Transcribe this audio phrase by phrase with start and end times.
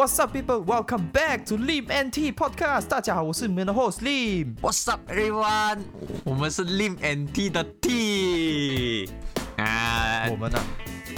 [0.00, 0.62] What's up, people?
[0.62, 2.88] Welcome back to Lim NT Podcast.
[2.88, 4.54] 大家好，我是你们的 host Lim。
[4.62, 5.80] What's up, everyone？
[6.24, 9.10] 我们是 Lim and T 的 T
[9.58, 10.58] 啊，我们呢、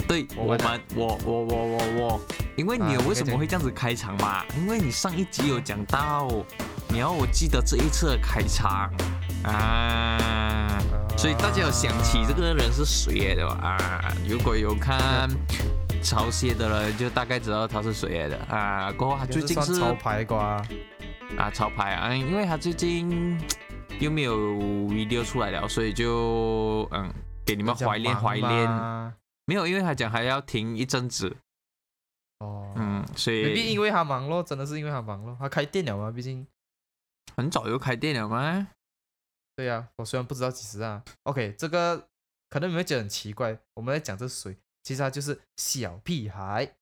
[0.05, 2.21] 对，我们啊我们，我我我我我，
[2.57, 4.43] 因为你啊为什么会这样子开场嘛？
[4.57, 6.27] 因为你上一集有讲到，
[6.89, 8.91] 你要我记得这一次的开场
[9.45, 10.77] 啊，
[11.17, 13.47] 所以大家有想起这个人是谁的？
[13.47, 15.29] 啊，如果有看
[16.03, 18.91] 潮蟹的人，就大概知道他是谁来的啊。
[18.91, 20.61] 过后他最近是算潮牌瓜，
[21.37, 23.39] 啊，潮牌啊，因为他最近
[23.99, 24.37] 又没有
[24.89, 27.11] video 出来了，所以就嗯，
[27.45, 28.69] 给你们怀念怀念。
[29.45, 31.35] 没有，因为他讲还要停一阵子，
[32.39, 35.35] 哦，嗯，所以因为他忙咯，真的是因为他忙咯。
[35.39, 36.45] 他开店了嘛，毕竟
[37.35, 38.67] 很早就开店了吗？
[39.55, 41.03] 对呀、我虽然不知道几时啊。
[41.23, 42.07] OK，这个
[42.49, 46.75] 可能你们会觉得很奇怪，我们在讲这谁，其实他就是小屁孩，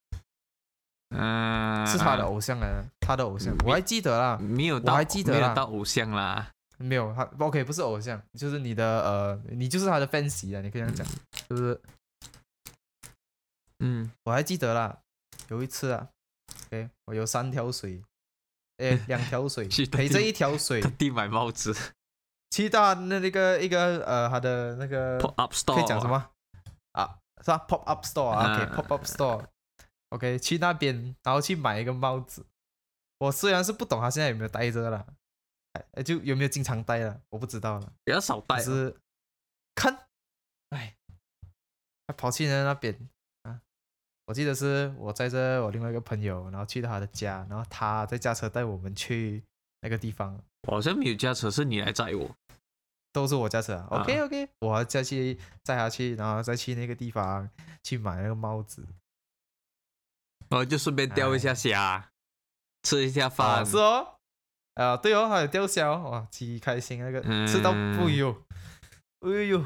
[1.10, 4.36] 嗯，是他的偶像啊，他的偶像嗯，我还记得啦。
[4.38, 11.80] 没有到，我还记得啦到偶像啦，没有他，OK，不是偶像，就是你的呃，你就是他的 fans 啊，你可以这样讲，是不是？
[13.78, 14.98] 嗯，我还记得啦，
[15.48, 16.08] 有一次啊
[16.66, 18.02] ，OK，我有三条水，
[18.78, 21.72] 诶， 两条水去陪着一条水特地买帽子
[22.50, 26.08] 去到那那个一个呃，他的那个，pop up store 可以讲什？
[26.08, 26.30] 么啊？
[27.42, 32.46] 是吧？Pop up store 啊啊，OK，Pop up store，OK，去那边然后去买一个帽子。
[33.18, 35.06] 我虽然是不懂他现在有没有戴着了，
[35.92, 37.92] 哎，就有没有经常戴了，我不知道了。
[38.04, 38.96] 比较少戴哦，可是
[39.74, 40.06] 看，
[40.70, 40.96] 哎，
[42.06, 42.96] 他跑去人那边
[43.42, 43.60] 啊，
[44.26, 49.44] 我记得是我载着我另外一个朋友，然后去到他的家，然后他在驾车带我们去
[49.82, 50.36] 那个地方，
[50.68, 52.36] 我好像没有驾车，是你来载我，
[53.12, 57.48] 都是我驾车 OK OK，我再去载他去，然后再去那个地方
[57.82, 58.86] 去买那个帽子。
[60.50, 62.10] 我就顺便钓一下虾，
[62.82, 64.18] 吃一下饭啊，，是哦，
[64.74, 68.42] 啊对哦，还有钓虾哦，哇，极开心那个，吃到嗯不呦，
[69.20, 69.64] 哎呦，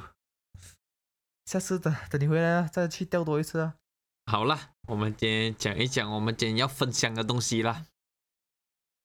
[1.44, 3.74] 下次等等你回来啊，再去钓多一次啊。
[4.26, 7.86] 好了，我们今天讲一讲我们今天要分享的东西啦。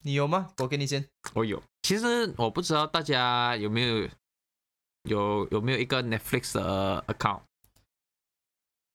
[0.03, 0.53] 你有吗？
[0.57, 1.07] 我给你先。
[1.35, 4.09] 我有，其实我不知道大家有没有
[5.03, 7.41] 有有没有一个 Netflix 的 account，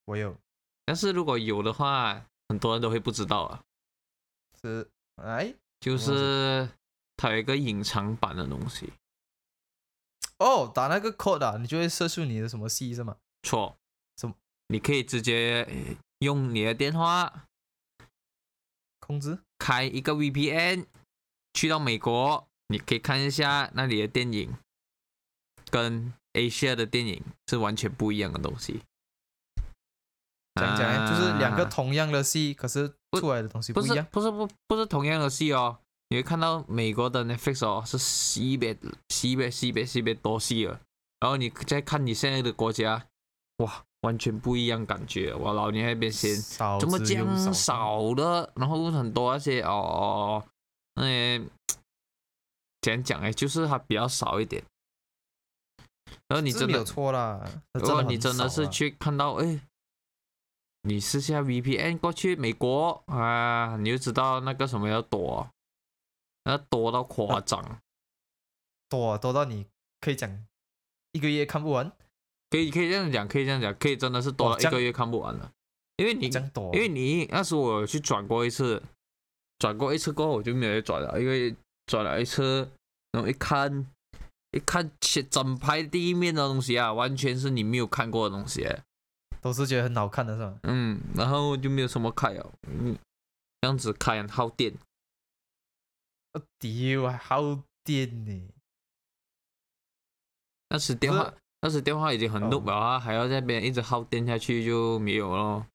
[0.04, 0.36] 我有，
[0.84, 3.62] 但是如果有的话，很多人都会不知道啊，
[4.60, 5.54] 是哎？
[5.80, 6.68] 就是
[7.16, 8.92] 它有一个隐藏版的东西。
[10.38, 13.16] 哦，打那个 code 啊，你就会射出你的什么戏是吗？
[13.42, 13.76] 错，
[14.16, 14.34] 什么？
[14.68, 17.46] 你可以直接呃用你的电话
[19.00, 19.38] 控制？
[19.58, 20.86] 开一个 VPN，
[21.54, 24.54] 去到美国，你可以看一下那里的电影，
[25.70, 28.80] 跟 Asia 的电影是完全不一样的东西。
[30.60, 32.88] 讲讲哎，就是两个啊同样的戏，可是
[33.18, 34.06] 出来的东西不是一样。
[34.10, 35.78] 不是不不是同样的戏哦，
[36.08, 38.78] 你会看到美国的 Netflix 哦是西北
[39.10, 40.80] 西北西北西北多戏了，
[41.20, 43.06] 然后你再看你现在的国家，
[43.58, 45.34] 哇，完全不一样感觉。
[45.34, 46.34] 我老年那边先
[46.80, 50.42] 怎么这之又样少少的，然后很多那些哦，
[50.94, 51.38] 那些
[52.80, 54.64] 怎样讲哎，就是它比较少一点。
[56.28, 57.44] 然后你真的错啦。
[57.74, 59.60] 如果你真的是去看到，哎，
[60.82, 65.48] 你试下 VPN 过去美国啊，你就知道那个什么要躲，
[66.44, 67.80] 那多到夸张，
[68.88, 69.66] 多啊多到你
[70.00, 70.46] 可以讲
[71.12, 71.90] 一个月看不完，
[72.50, 75.52] 可以可以这样讲，可以这样讲，可以真的是多哇这样到一个月看不完了，
[75.96, 76.30] 因为你。
[76.72, 78.82] 因为你那时我去转过一次，
[79.58, 81.54] 转过一次过后我就没有再转了，因为
[81.86, 82.68] 转了一次，
[83.12, 83.86] 然后一看
[84.52, 88.66] 一看前整排第一面的东西啊，完全是你没有看过的东西。
[89.42, 90.58] 都是觉得很好看的是吧？
[90.64, 92.96] 嗯，然后就没有什么开哦，嗯，
[93.60, 94.74] 这样子开很耗电。
[96.32, 98.48] 我屌，还耗电呢。
[100.68, 105.66] 那时电话是，那时电话已经很哦 loop 了啊，还要在那边一直耗电下去就没有了。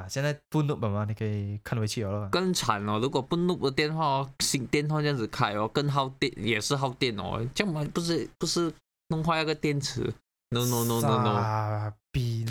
[0.00, 1.04] 啊，现在不 loop 了吗？
[1.06, 2.28] 你可以看回去了。
[2.30, 7.46] 更惨哦，如果不 loop 的电话哦，新电话这样子开哦，更耗电，也是耗电哦。
[7.54, 8.72] 这样嘛，不是不是
[9.08, 10.12] 弄坏那个电池
[10.50, 12.44] ？No no no no no 傻逼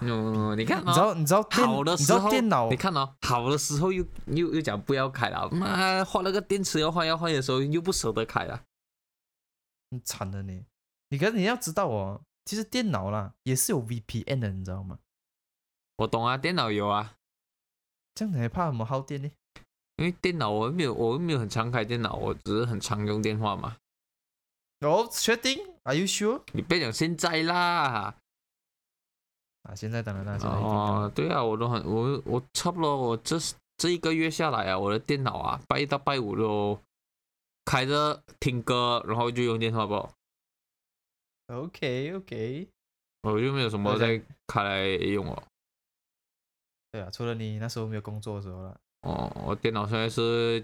[0.00, 1.14] ！no，你看你知道哦。
[1.14, 8.62] 你知道好的时候，电脑你看哦，好的时候又又又讲不要开了，妈换了个电池要换要换的时候又不舍得开了。
[9.90, 10.64] 很惨的呢。
[11.10, 14.98] 你可是你要知道哦，其实电脑啦也是有 VPN 的，你知道吗？
[15.96, 17.14] 我懂啊，电脑有啊，
[18.14, 19.30] 这样你还怕什么耗电呢？
[19.96, 23.76] 因为电脑我又没有，我又没有很常开电脑，我只是很常用电话嘛。
[24.80, 26.42] 哦，确定？Are you sure？
[26.52, 28.16] 你别讲现在啦，
[29.62, 33.36] 啊，现在当然啦，现在一定的哦，对啊，我都很我我差不多我这
[33.76, 36.76] 这一个月下来啊，我的电脑啊，拜一到拜五都
[37.64, 39.94] 开着听歌，然后就用电话不
[41.46, 42.68] ，OK OK，
[43.22, 45.42] 我就没有什么在开来用哦。
[46.92, 50.62] 对啊，除了你那时候没有工作的时候了，哦，我电脑现在是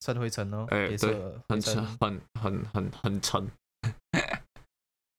[0.00, 3.46] 趁灰尘哦，哎也是灰很沉，很很很很沉。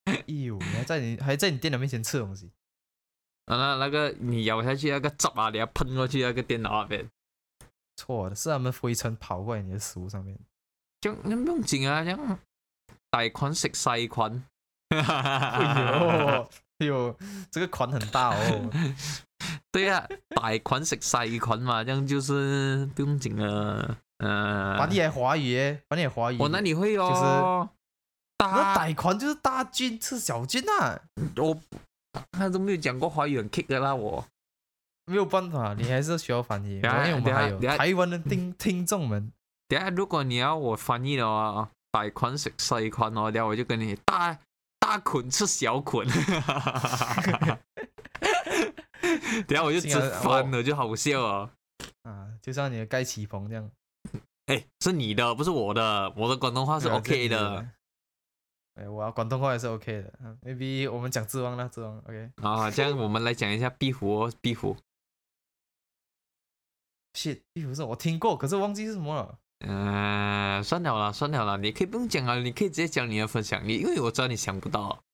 [0.04, 2.50] 哎呦，你还在你还在你电脑面前吃东西，
[3.46, 7.08] 啊，那那个你咬下去那个汁啊，你要喷过去那个电脑那边，
[7.96, 10.36] 错的是他们灰尘跑过来你的食物上面。
[11.00, 12.38] 这样那不用紧啊，这样
[13.10, 14.44] 大菌食細菌。
[14.90, 17.16] 哎呦， 哎呦，
[17.50, 18.70] 这个款很大哦。
[19.72, 23.96] 对呀、大菌食細菌嘛，这样就是不用紧了。
[24.18, 26.38] 嗯、反正也华语耶，把你也华语。
[26.38, 27.68] 我那里会哦，就是那
[28.38, 31.00] 大歹款就是大军吃小军啊，
[31.36, 31.58] 我
[32.30, 34.24] 他都没有讲过华语很 kick 的啦，我
[35.06, 39.32] 没有办法，你还是需要翻译，因为我们还有台湾的听 听众们。
[39.66, 44.38] 等下如果你要我翻译的話，大菌食細菌哦，等下我就跟你大
[44.78, 46.04] 大菌吃小菌，
[49.46, 49.90] 等下我就直
[50.22, 51.50] 翻了，就好笑哦。
[52.02, 53.70] 啊，就像你的盖奇鹏这样，
[54.46, 57.68] 哎，是你的，不是我的，我的广东话是 OK 的。。
[58.74, 62.30] 哎，我要广东话也是 OK 的嗯，maybe 我们讲智王啦，智王 OK。
[62.36, 62.70] 啊。
[62.70, 64.76] 这样我们来讲一下壁虎哦，壁虎。
[67.12, 69.38] shit，壁虎是我听过，可是忘记是什么了。
[69.64, 75.04] 嗯、算了啦，算了啦，你可以不用讲啊，你可以直接讲你的分享，你因为我知道你想不到。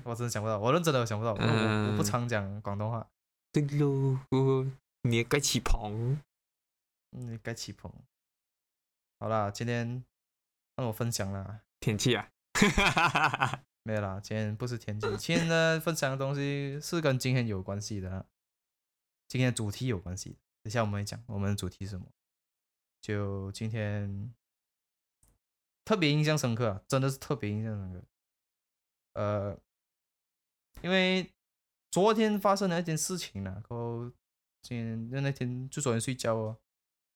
[0.04, 3.08] 我真的想不到，我认真的我想不到，我我我不嗯常讲广东话。
[3.52, 4.18] 对喽，
[5.02, 6.20] 你也该起棚。
[7.12, 7.92] 嗯，该起棚。
[9.20, 10.04] 好啦，今天
[10.76, 11.60] 让我分享啦。
[11.78, 12.30] 天气啊，
[13.84, 18.26] 没有啦，今天不是天气， 今天呢分享的东西是跟今天有关系的啊，
[19.28, 20.30] 今天的主题有关系。
[20.62, 22.06] 等一下我们会讲我们的主题是什么。
[23.02, 24.34] 就今天
[25.84, 28.02] 特别印象深刻啊，真的是特别印象深刻。
[29.12, 29.58] 呃，
[30.82, 31.32] 因为
[31.90, 34.10] 昨天发生了一件事情呢，然后
[34.62, 36.58] 今天就那天就昨天睡觉哦，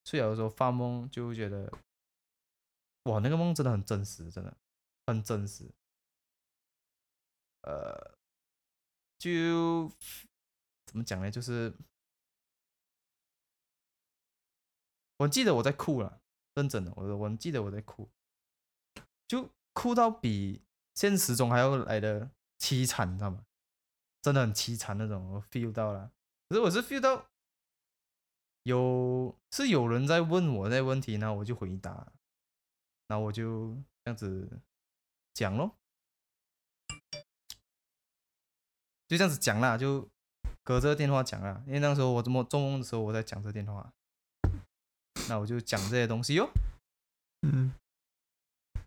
[0.05, 1.72] 睡觉的时候发梦，就觉得
[3.05, 4.56] 哇，那个梦真的很真实，真的
[5.06, 5.70] 很真实。
[7.62, 8.16] 呃，
[9.19, 9.88] 就
[10.87, 11.31] 怎么讲呢？
[11.31, 11.75] 就是
[15.19, 16.20] 我记得我在哭了，
[16.54, 18.08] 认真的，我我记得我在哭，
[19.26, 20.62] 就哭到比
[20.94, 23.44] 现实中还要来的凄惨，你知道吗？
[24.22, 26.10] 真的很凄惨那种，我 feel 到了。
[26.48, 27.26] 可是我是 feel 到
[28.62, 32.12] 有是有人在问我那问题，然后我就回答，
[33.06, 33.74] 然后我就
[34.04, 34.60] 这样子
[35.34, 35.74] 讲咯。
[39.08, 40.06] 就这样子讲啦，就
[40.62, 41.62] 隔着电话讲啦。
[41.66, 43.90] 因为那时候我这么做梦的时候，我在讲这电话，
[45.30, 46.50] 那我就讲这些东西哟。
[47.40, 47.72] 嗯，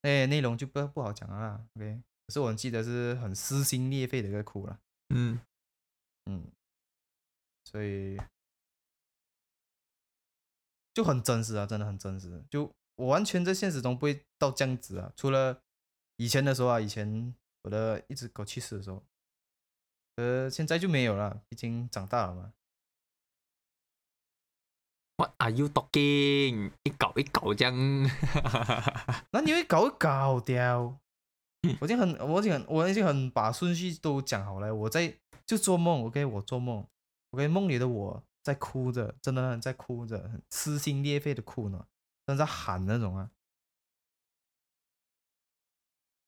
[0.01, 1.65] 哎，内容就不不好讲了啦。
[1.75, 4.79] OK，可是我记得是很撕心裂肺的一个哭了，
[5.13, 5.39] 嗯，
[6.25, 6.51] 嗯，
[7.65, 8.17] 所以
[10.93, 12.43] 就很真实啊，真的很真实。
[12.49, 15.61] 就我完全在现实中不会到这样子啊，除了
[16.17, 19.03] 以前的时候啊，以前我的一只狗去世的时候，
[20.15, 22.53] 呃，现在就没有了，已经长大了嘛。
[25.17, 26.71] What are you talking？
[26.83, 27.73] 一搞一搞这样，
[29.31, 31.00] 那你会搞一搞掉。
[31.79, 34.73] 我已经很，我已经很，我已经很把顺序都讲好了。
[34.73, 35.15] 我在
[35.45, 36.87] 就做梦，OK，我做梦
[37.31, 41.85] ，OK，梦里的我在哭着，真的很在哭着，很撕心裂肺的哭呢，
[42.25, 43.31] 真在喊那种啊。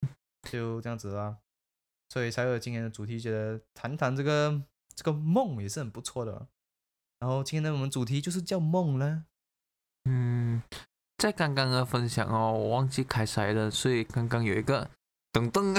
[0.51, 1.39] 就这样子啊，
[2.09, 4.61] 所以才有今天的主题，觉得谈谈这个
[4.93, 6.47] 这个梦也是很不错的。
[7.19, 9.25] 然后今天的我们主题就是叫梦呢。
[10.03, 10.61] 嗯，
[11.17, 14.91] 在刚刚的分享哦，我忘记开塞了，所以刚刚有一个
[15.33, 15.73] 噔噔，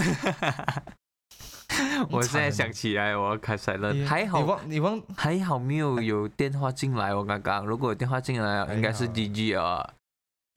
[2.11, 7.65] 我现在想起来我要开塞了，还好你忘你忘还好没有有电话进来，我刚刚。
[7.65, 9.95] 如果有电话进来，还应该是好 GG 啊，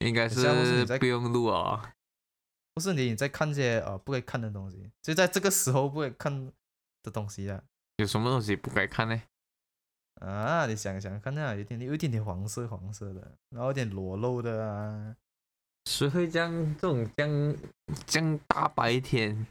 [0.00, 0.44] 应该是
[0.98, 1.92] 不用录啊。
[2.74, 6.52] 不是你在看这些呃不该看的东西，就在这个时候不该看
[7.02, 7.62] 的东西啊。
[7.98, 9.22] 有什么东西不该看呢？
[10.20, 10.66] 啊！
[10.66, 15.14] 你想想看啊，有点有一点点黄色黄色的，然后有点裸露的啊，
[15.88, 17.56] 谁会这样这种这样
[18.06, 19.46] 这样大白天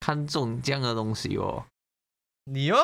[0.00, 1.66] 看这种这样的东西哦？
[2.44, 2.78] 你哦，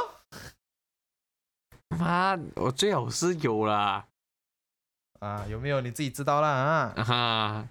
[1.89, 4.07] 妈，我最好是有啦，
[5.21, 7.69] 啊有没有你自己知道啦啊啊哈。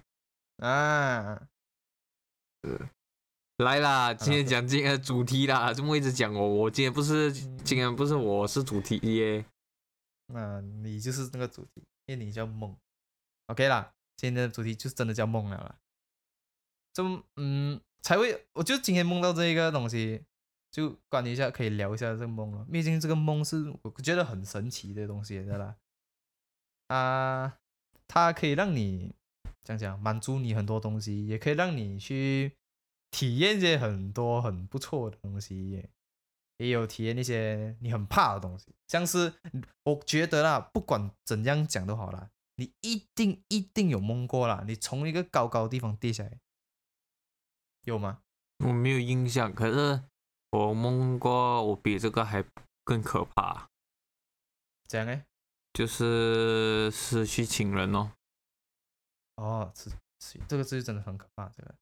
[0.58, 1.40] 啊！
[3.58, 6.48] 来啦，今天讲今天的主题啦，这么一直讲我？
[6.48, 9.44] 我今天不是嗯今天不是我是主题耶，
[10.26, 12.76] 那你就是那个主题，因为你叫梦。
[13.46, 15.78] OK 啦，今天的主题就是真的叫梦了啦。
[16.92, 17.02] 这
[17.36, 20.24] 嗯，才会，我就今天梦到这一个东西，
[20.72, 22.66] 就关于一下可以聊一下这个梦了。
[22.70, 25.76] 毕竟这个梦是我觉得很神奇的东西，对啦。
[26.88, 27.58] 啊，
[28.08, 29.14] 它可以让你
[29.62, 32.56] 讲讲满足你很多东西，也可以让你去
[33.12, 35.88] 体验一些很多很不错的东西，
[36.56, 39.32] 也有体验一些你很怕的东西，像是
[39.84, 46.40] 我觉得啦，不管怎样讲都好啦，你一定一定有梦过啦，你从一个高高的地方跌下来，
[47.84, 48.20] 有吗？
[48.66, 50.02] 我没有印象，可是
[50.50, 52.44] 我梦过，我比这个还
[52.82, 53.68] 更可怕。
[54.88, 55.22] 这样呢，
[55.72, 58.10] 就是失去亲人哦。
[59.36, 61.72] 哦，是是，这个字真的很可怕，这个。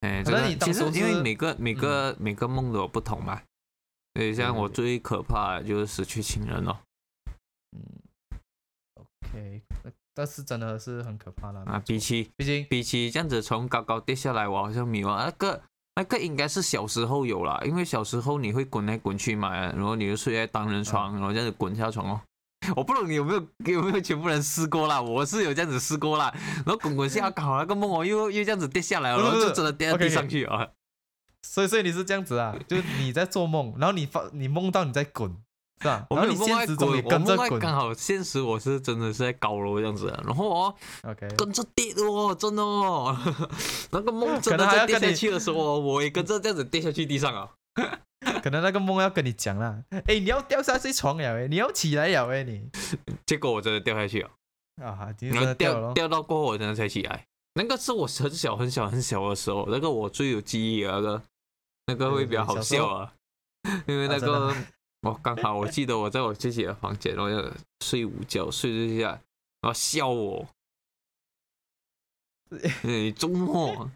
[0.00, 3.42] 哎，可能你当其实因为每个每个每个梦都有不同嘛。
[4.14, 6.78] 所以像我最可怕的就是失去亲人哦。
[7.72, 8.02] 嗯
[9.30, 9.62] ，OK，
[10.14, 11.60] 但是真的是很可怕的。
[11.60, 15.24] 啊，比起毕竟比起这样子从高高跌下来，我好像没有啊。
[15.24, 15.62] 那个
[15.96, 22.20] 那个应该是小时候有啦，因为小时候你会滚来滚去嘛，然后你就睡在单人床，然后这样子滚下床哦。
[22.76, 23.40] 我不懂你有没有
[23.72, 25.00] 有没有全部人试过啦？
[25.00, 30.68] 我是有这样子试过啦，然后滚滚下，刚好那个梦哦又又这样子跌下来了，然后就真的跌到地上去啊。
[31.46, 35.34] 所以所以你是这样子啊，就是你在做梦，然后你发你梦到你在滚，
[35.80, 36.06] 是啊？
[36.10, 43.16] 我然后你现实中也跟着滚刚好现实我是真的是在高楼这样子的，然后哦，OK，跟着跌的哦，真的哦，
[43.90, 47.48] 那个梦真的在跌下去的时候哦，我也跟着这样子跌下去地上啊。
[48.42, 52.68] 可能那个梦要跟你讲啦，哎，你要掉下去床了，哎，你要起来了，哎，你。
[53.24, 54.30] 结果我真的掉下去了，
[54.76, 57.24] 然后掉了，掉掉到过后我真的才起来。
[57.54, 61.22] 那个是我很小很小很小的时候，那个我最有记忆的那个，
[61.86, 63.12] 那个会比较好笑啊，
[63.86, 64.52] 因为那个
[65.02, 67.52] 我刚好我记得我在我自己的房间，然后要
[67.84, 69.10] 睡午觉，睡睡下，
[69.60, 70.46] 然后笑我，
[72.82, 73.90] 你，周末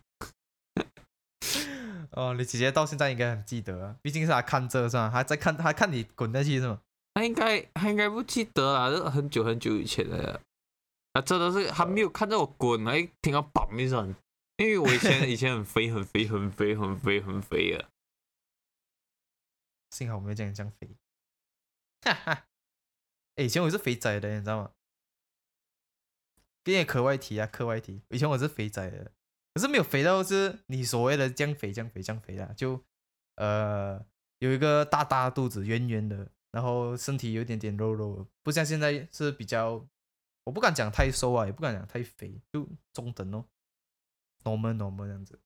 [2.13, 5.11] 哦，你姐姐到现在应该很记得啊，毕竟是她看这是吧？
[5.11, 6.79] 还在看，还看你滚下去是吗？
[7.15, 10.41] 她应该她应该不记得啦，这很久很久以前的了。
[11.15, 14.15] 啊，真的是还没有看到我滚，还听到砰一声，
[14.59, 17.89] 因为我以前 以前很肥很肥很肥很肥很肥的，
[19.93, 20.97] 幸好我没有这样这样肥，
[22.01, 22.49] 哈哈。
[23.37, 24.73] 哎，以前我是肥仔的，你知道吗？
[26.65, 28.03] 有点课外题啊，课外题。
[28.09, 29.13] 以前我是肥仔的，
[29.53, 32.83] 可是没有肥到是你所谓的降肥、降肥、降肥啦，就
[33.37, 34.03] 呃
[34.39, 39.87] 有一个大大肚子，圆圆的，然后身体有点点肉肉，不像现在是比较，
[40.45, 43.45] 我不敢讲太瘦啊，也不敢讲太肥，就中等哦
[44.43, 45.39] ，normal normal 这样子。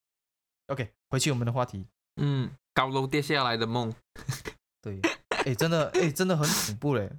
[0.67, 1.85] OK，回去我们的话题。
[2.15, 3.91] 嗯，高楼跌下来的梦，
[4.83, 5.01] 对，
[5.45, 7.11] 哎，真的，哎，真的很恐怖嘞。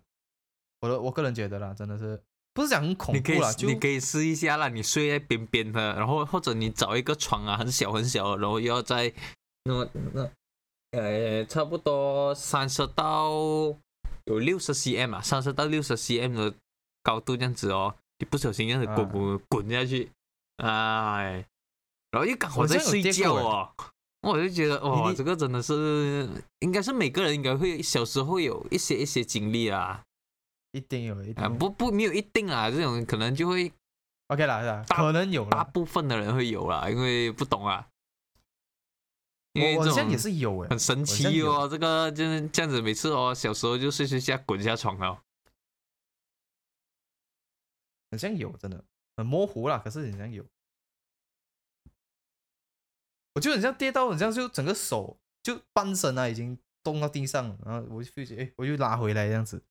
[0.83, 2.23] 我的我个人觉得啦，真的是
[2.55, 9.13] 不是讲很恐怖啦，就你可以试一下啦，你睡在边边的，然后或者你找一个床啊，很小很小的，然后要在
[9.65, 10.31] 那那
[10.93, 13.33] 呃差不多三十到
[14.27, 16.55] 有六十 cm 啊，三十到六十 cm 的
[17.03, 20.13] 高度这样子哦，你不小心这样子滚啊滚滚下去，
[20.59, 21.45] 哎，
[22.13, 23.75] 然后又刚好我在睡觉哦。
[24.21, 26.29] 我就觉得哇，你这个真的是，
[26.61, 30.03] 应该是每个人应该会小时候有一些一些经历啊，
[30.73, 33.73] 一定有，一定啊不不没有一定啊，这种可能就会
[34.27, 34.85] OK 啦，是吧？
[34.89, 37.87] 大可能有大，部分的人会有啦，因为不懂啊。
[39.55, 45.23] 因为这种我我好像也是有哎，很神奇哦，这个就是这样子，每次哦，小时候就睡睡下滚下床了。
[48.11, 48.85] 很像有，真的
[49.17, 50.45] 很模糊啦，可是很像有。
[53.39, 59.63] 我就很像跌到，很像就整个手就半身啊，已经冻到地上，然后我就哎，我就拉回来这样子。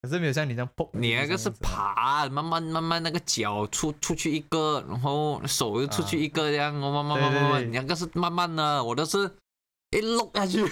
[0.00, 9.18] 可是没有像你这样蹦，你那个是爬，慢慢慢慢那个脚出出去一个，然后手又出去一个，这样哦，慢慢慢慢慢，你那个是慢慢的，我都是
[9.90, 10.62] 一落下去。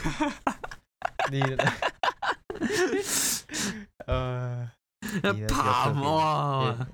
[1.32, 1.42] 你
[4.06, 4.70] 呃，
[5.48, 6.86] 爬哇，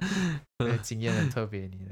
[0.59, 1.91] 那个经验很特别，你的。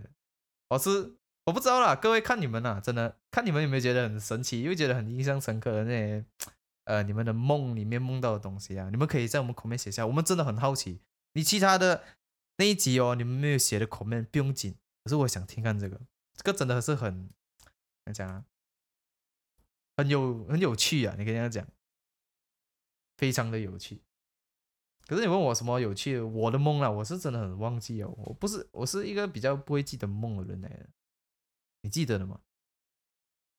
[0.71, 6.25] 我是我不知道啦，各位看你们啦，真的看你们有没有觉得很神奇，又觉得很印象深刻的那些
[6.84, 11.00] 呃你们的梦里面梦到的东西啊，你们可以在我们 comment 写下，我们真的很好奇。
[11.32, 12.04] 你其他的
[12.58, 16.00] 那一集哦，你们没有写的 comment 不用紧，可是我想听看这个，
[16.34, 18.44] 这个真的是很怎么讲啊，
[19.96, 21.66] 很有很有趣啊，你可以这样讲，
[23.16, 24.00] 非常的有趣。
[25.08, 28.14] 可是你问我什么有趣，我的梦啊，我是真的很忘记哦。
[28.18, 30.88] 我不是，我是一个比较不会记得梦的人来的。
[31.83, 32.39] 你记得了吗？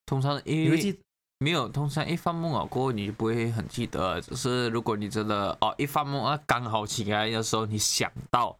[0.04, 0.98] 通常因为？
[1.38, 4.20] 没有，通常一发梦啊过后，你就不会很记得。
[4.20, 8.56] 只是如果你真的哦一发梦啊，刚好起来的时候你想到，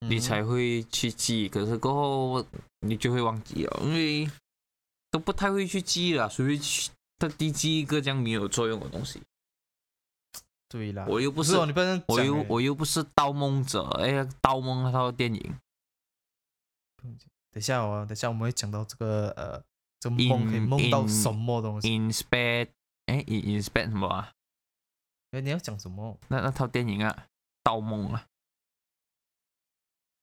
[0.00, 1.48] 你嗯才会去记。
[1.48, 2.44] 可是过后
[2.80, 4.28] 你就会忘记了，因为
[5.10, 9.22] 都不太会去记了，谁会去特地记一个这样没有作用的东西？
[10.68, 11.54] 对啦，我又不是
[12.08, 15.54] 我又我又不是盗梦者，哎呀，盗梦那套电影
[17.54, 19.64] 等一下哦，等一下我们会讲到这个呃，
[20.00, 22.70] 这个梦可以梦到什么东西？，inspect，
[23.06, 24.32] 哎，in inspect 什么啊？
[25.30, 27.28] 哎，你要讲什么那那套电影啊，
[27.62, 28.26] 盗梦啊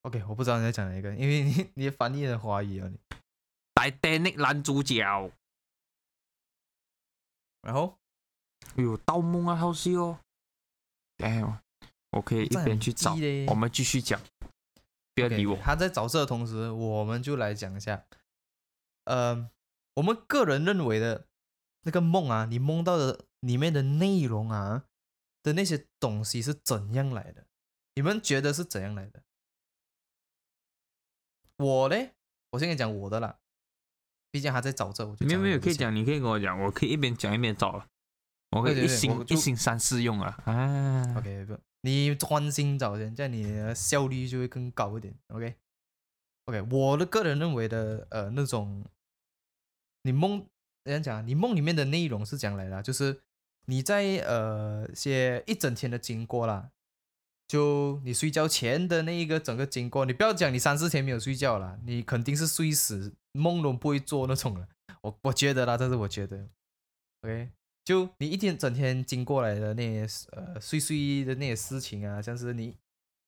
[0.01, 3.00] ，？OK，我不知道你在讲哪一个，因为你 你翻译的华语啊你。
[3.75, 5.00] Titanic 男主角。
[7.61, 7.97] 然后
[8.75, 10.19] 哎呦，盗梦啊，好戏哦。
[11.23, 11.41] 哎，
[12.11, 13.15] 我可以一边去找
[13.47, 14.19] 我们继续讲，
[15.27, 15.57] 不要理我。
[15.57, 18.05] 他在找这的同时，我们就来讲一下，
[19.05, 19.49] 呃，
[19.95, 21.27] 我们个人认为的
[21.83, 24.85] 那个梦啊，你梦到的里面的内容啊
[25.43, 27.45] 的那些东西是怎样来的？
[27.95, 29.23] 你们觉得是怎样来的？
[31.57, 32.13] 我嘞，
[32.51, 33.37] 我先跟你讲我的啦，
[34.31, 37.85] 毕竟他在找这，我就没有没有，可以讲，你可以跟我讲，我可以一边讲一边找了，
[38.51, 41.15] 我可以一心一心三事用啊啊。
[41.17, 45.13] OK，不，你专心找人，这样你的效率就会更高一点。
[45.29, 48.85] OK，OK，、我的个人认为的呃那种，
[50.03, 50.45] 你梦，
[50.83, 53.21] 人家讲你梦里面的内容是讲来的，就是
[53.65, 56.69] 你在呃些一整天的经过啦，
[57.47, 64.67] 就你睡觉前的那一个整个经过，你不要讲你三四天没有睡觉啦，你肯定是睡死，梦都不会做那种了。
[65.01, 66.47] 我我觉得啦，这是我觉得
[67.21, 67.50] ，OK。
[67.91, 72.77] 就你一天整天经过来的那些呃碎碎的那些事情啊，像是你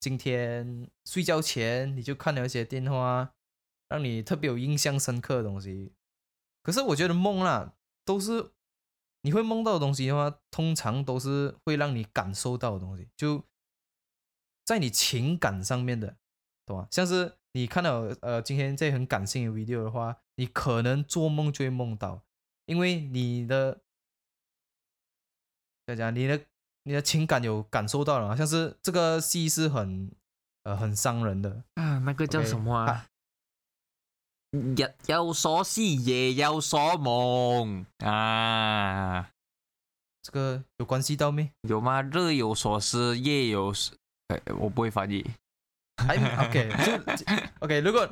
[0.00, 3.34] 今天睡觉前你就看了一些电话，
[3.90, 5.92] 让你特别有印象深刻的东西。
[6.62, 7.74] 可是我觉得梦啦，
[8.06, 8.52] 都是
[9.20, 13.44] 你会梦到的东西的话，通常都是会让你感受到的东西，就
[14.64, 16.16] 在你情感上面的，
[16.64, 16.88] 懂吗？
[16.90, 22.24] 像是你看到呃今天这很感性的 video 的话，你可能做梦就会梦到，
[22.64, 23.82] 因为你的
[25.86, 26.40] 怎么讲，你的
[26.84, 30.10] 你的情感有感受到了吗，像是这个戏是很
[30.64, 33.06] 呃很伤人的，啊，那个叫什么啊？
[34.52, 39.28] 日有所思，夜有所梦啊，
[40.22, 41.50] 这个有关系到没？
[41.68, 42.00] 有吗？
[42.00, 43.96] 日有所思，夜有所……
[44.28, 45.24] 哎，我不会翻译。
[45.96, 46.16] 还
[46.46, 48.08] OK 就就 OK，如果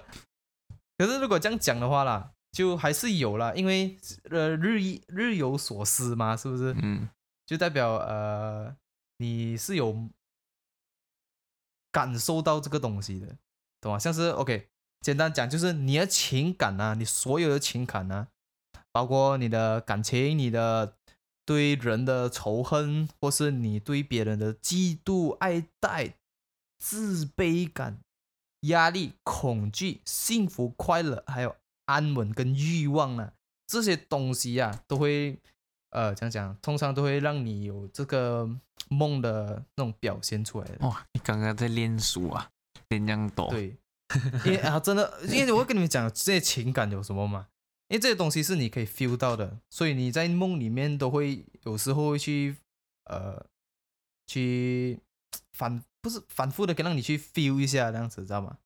[0.98, 3.96] 可是如果这样讲的话啦，就还是有啦，因为
[4.30, 6.74] 呃日一日有所思嘛，是不是？
[6.82, 7.08] 嗯，
[7.46, 8.76] 就代表呃
[9.18, 10.09] 你是有
[11.90, 13.37] 感受到这个东西的，
[13.81, 13.98] 懂吗？
[13.98, 14.68] 像是 OK，
[15.00, 18.28] 简单讲就是你的情感啊，你所有的情感啊，
[18.90, 20.96] 包括你的感情、你的
[21.44, 26.14] 对人的仇恨，或是你对别人的嫉妒、爱戴、
[26.78, 28.00] 自卑感、
[28.61, 33.35] 压力、恐惧、幸福、快乐，还有安稳跟欲望啊，
[33.66, 35.38] 这些东西啊，都会
[35.92, 38.48] 呃，讲讲，通常都会让你有这个
[38.88, 40.87] 梦的那种表现出来的。
[40.87, 42.50] 哇，你刚刚在练书啊，
[42.88, 43.76] 练这样多。，对，
[44.44, 47.48] 因为啊，真的，因为我会跟你们讲这些情感有什么嘛，
[47.88, 52.57] 因为这些东西是你可以 feel 到的，所以你在梦里面都会有时候会去
[53.05, 53.44] 呃
[54.26, 54.98] 去
[55.52, 58.57] 反不是反复的让你去 feel 一下这样子，知道吗？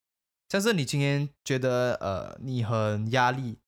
[0.49, 3.59] 像是你今天觉得呃你很压力，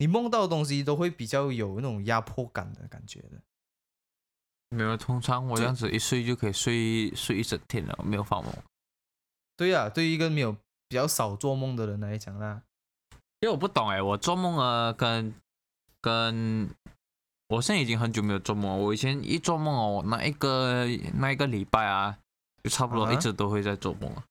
[0.00, 3.40] 你梦到的东西都会比较有那种压迫感的感觉的。
[4.70, 8.50] 没有，通常我这样子一睡就可以睡睡一整天了，没有发梦。
[9.56, 10.52] 对呀、对于一个没有
[10.88, 12.62] 比较少做梦的人来讲啦，
[13.40, 15.34] 因为我不懂哎，我做梦啊，跟
[16.00, 16.70] 跟
[17.48, 18.76] 我现在已经很久没有做梦了。
[18.78, 22.18] 我以前一做梦哦，那一个那一个礼拜啊，
[22.62, 24.24] 就差不多一直都会在做梦啊。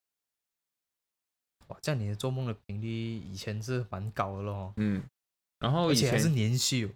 [1.67, 5.03] 哇，这样你的做梦的频率以前是蛮高的咯，嗯，
[5.59, 6.89] 然后以前还是前连续哦。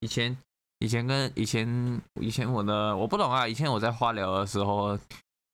[0.00, 0.36] 以前
[0.78, 4.98] 以前跟以前以前我的我不懂啊，以前我在化疗的时候，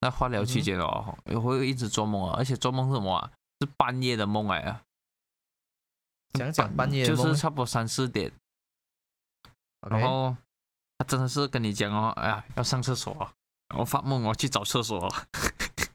[0.01, 3.31] 那化疗期间哦，我会一直做梦啊，而且做梦是什么啊？
[3.61, 4.81] 是半夜的梦来啊。
[6.33, 8.31] 讲讲半夜的就是差不多三四点
[9.89, 10.35] 然后
[10.97, 13.31] 他真的是跟你讲哦，哎呀，要上厕所啊，
[13.69, 15.25] 然后发梦我去找厕所啊，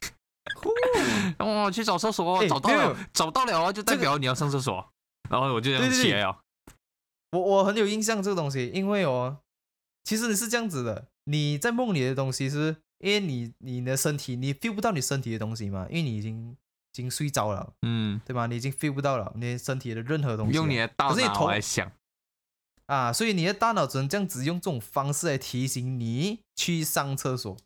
[1.38, 4.87] 然后我去找厕所，哎找到了，找到了啊，就代表你要上厕所，
[5.31, 6.43] 然后我就这样起来了。
[7.34, 9.38] 我我很有印象这个东西，因为哦，
[10.04, 16.56] 其实你是这样子的，你在梦里的东西是，因为你你的身体你 feel 不到你身体的东西嘛，因为你已经已
[16.92, 18.46] 经睡着了，嗯，对吧？
[18.46, 20.54] 你已经 feel 不到了你身体的任何东西。
[20.54, 21.90] 用你的大脑来想，
[22.86, 27.56] 啊，所以你的大脑只能这样子用这种方式来提醒你去上厕所。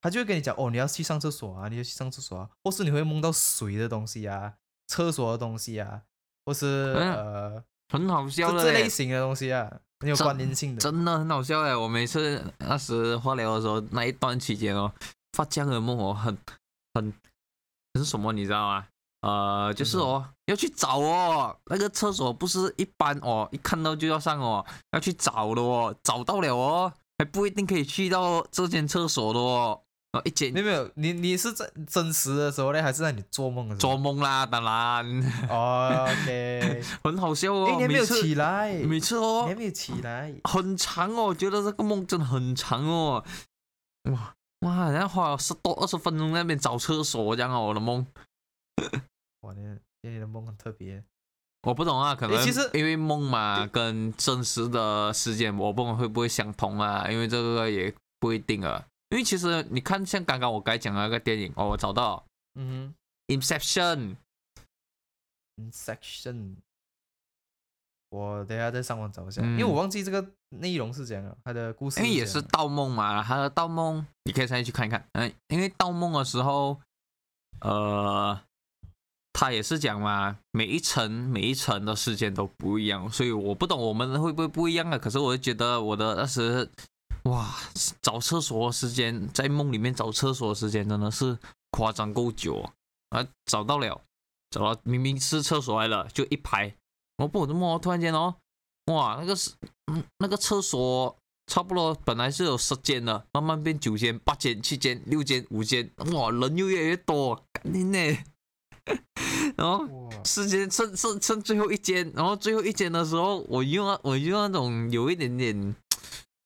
[0.00, 4.54] 他就会跟你讲哦，你要去上厕所啊，你要去上厕所啊，或是你会梦到水的东西啊，
[4.88, 6.02] 厕所的东西啊，
[6.44, 10.80] 或是嗯呃很好笑的嘞，这类型的东西啊，很有真关联性的。
[10.80, 11.76] 真的很好笑哎！
[11.76, 14.90] 我每次那时化疗的时候，那一段期间哦，
[15.36, 16.36] 发这样的梦哦，很
[16.94, 17.12] 很
[17.92, 18.86] 很什么你知道吗？
[19.20, 29.80] 呃，就是哦，要去找哦，那个厕所不是一般哦，一看到就要上哦，要去找的哦，找到了哦，还不一定可以去到这间厕所的哦，
[30.12, 33.96] 哦，一间没有没有，你你是在真实的时候呢，还是在你做梦的时做？
[33.96, 36.82] 梦啦，当然哦，OK。
[37.02, 40.34] 很好笑哦，哎，你还没有起来，每次哦你还，没有起来。
[40.44, 43.24] 很长哦，我觉得这个梦真的很长哦，
[44.10, 48.06] 哇哇，然后花了十多二十分钟在那边找厕所这样哦，我的梦，
[49.42, 51.02] 哇，你你的梦很特别。
[51.66, 62.94] 我不懂啊，可能其实因为梦嘛跟真实的时间我不懂会不会相同啊，因为这个也不一定啊，因为其实你看像刚刚我该讲的那个电影哦，我找到嗯
[63.28, 64.16] ，Inception。
[65.60, 66.56] Inception。
[68.08, 75.06] 我等下再上网找一下，嗯因为我忘记这个内容是怎样了，它的故事因为也是盗梦嘛，它的盗梦你可以再去看一看。
[75.12, 76.80] 嗯，因为盗梦的时候，
[77.60, 78.38] 呃，
[79.32, 84.98] 他也是讲嘛，每一层每一层的时间都不一样，所以我不懂我们会不会不一样啊？
[84.98, 86.70] 可是我就觉得我的那时，
[87.24, 87.54] 哇，
[88.00, 91.38] 找厕所时间，在梦里面找厕所时间真的是
[91.70, 92.68] 夸张够久
[93.10, 93.26] 啊！
[93.46, 94.00] 找到了，
[94.50, 96.74] 找到明明是厕所来了，就一排，
[97.18, 98.34] 我不怎么突然间哦，
[98.86, 99.52] 哇，那个是
[99.92, 108.18] 嗯那个厕所差不多本来是有十间的，慢慢变九间、八间、七间、六间、五间，哇，人又越来越多，赶紧呢。
[109.56, 109.86] 然后，
[110.24, 115.76] 时间剩剩剩最后一间，然后最后一间的时候，我用我用那种有一点点，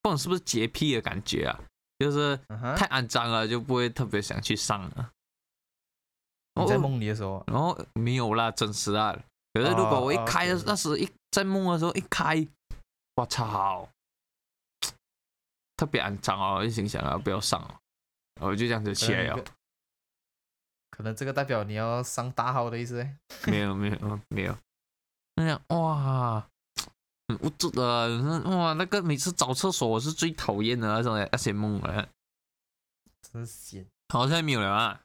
[0.06, 1.60] 不懂是不是洁癖的感觉啊，
[1.98, 2.36] 就是
[2.76, 5.10] 太肮脏了，就不会特别想去上了。
[6.54, 9.12] 你在哦梦里的时候啊，然后没有啦，真实啊。
[9.52, 12.46] 可是如果我一哦开的、那时一在梦的时候一开，
[13.16, 13.88] 我操，
[15.76, 16.64] 特别肮脏哦！
[16.64, 19.44] 一心想啊，不要上哦，我就这样子起来了
[20.90, 21.16] 可能。
[21.16, 23.16] 这个代表你要上大号的意思 欸。
[23.46, 24.56] 没有没有嗯没有，
[25.34, 26.55] 那样哇，很
[27.40, 32.08] 无助的，哇，那个每次找厕所我是最讨厌的那种那些梦了，
[33.20, 33.86] 真是闲。
[34.08, 35.00] 好像没有了啊。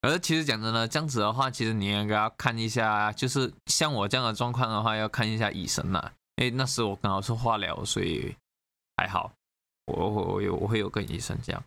[0.00, 6.12] 而其实讲真的，这样子的话，其实你应该要看一下，就是像我这样的状况的话，要看一下医生啦。
[6.36, 8.34] 因为那时我刚好是化疗，所以
[8.96, 9.32] 还好，
[9.86, 11.60] 我我我有我会有跟医生讲，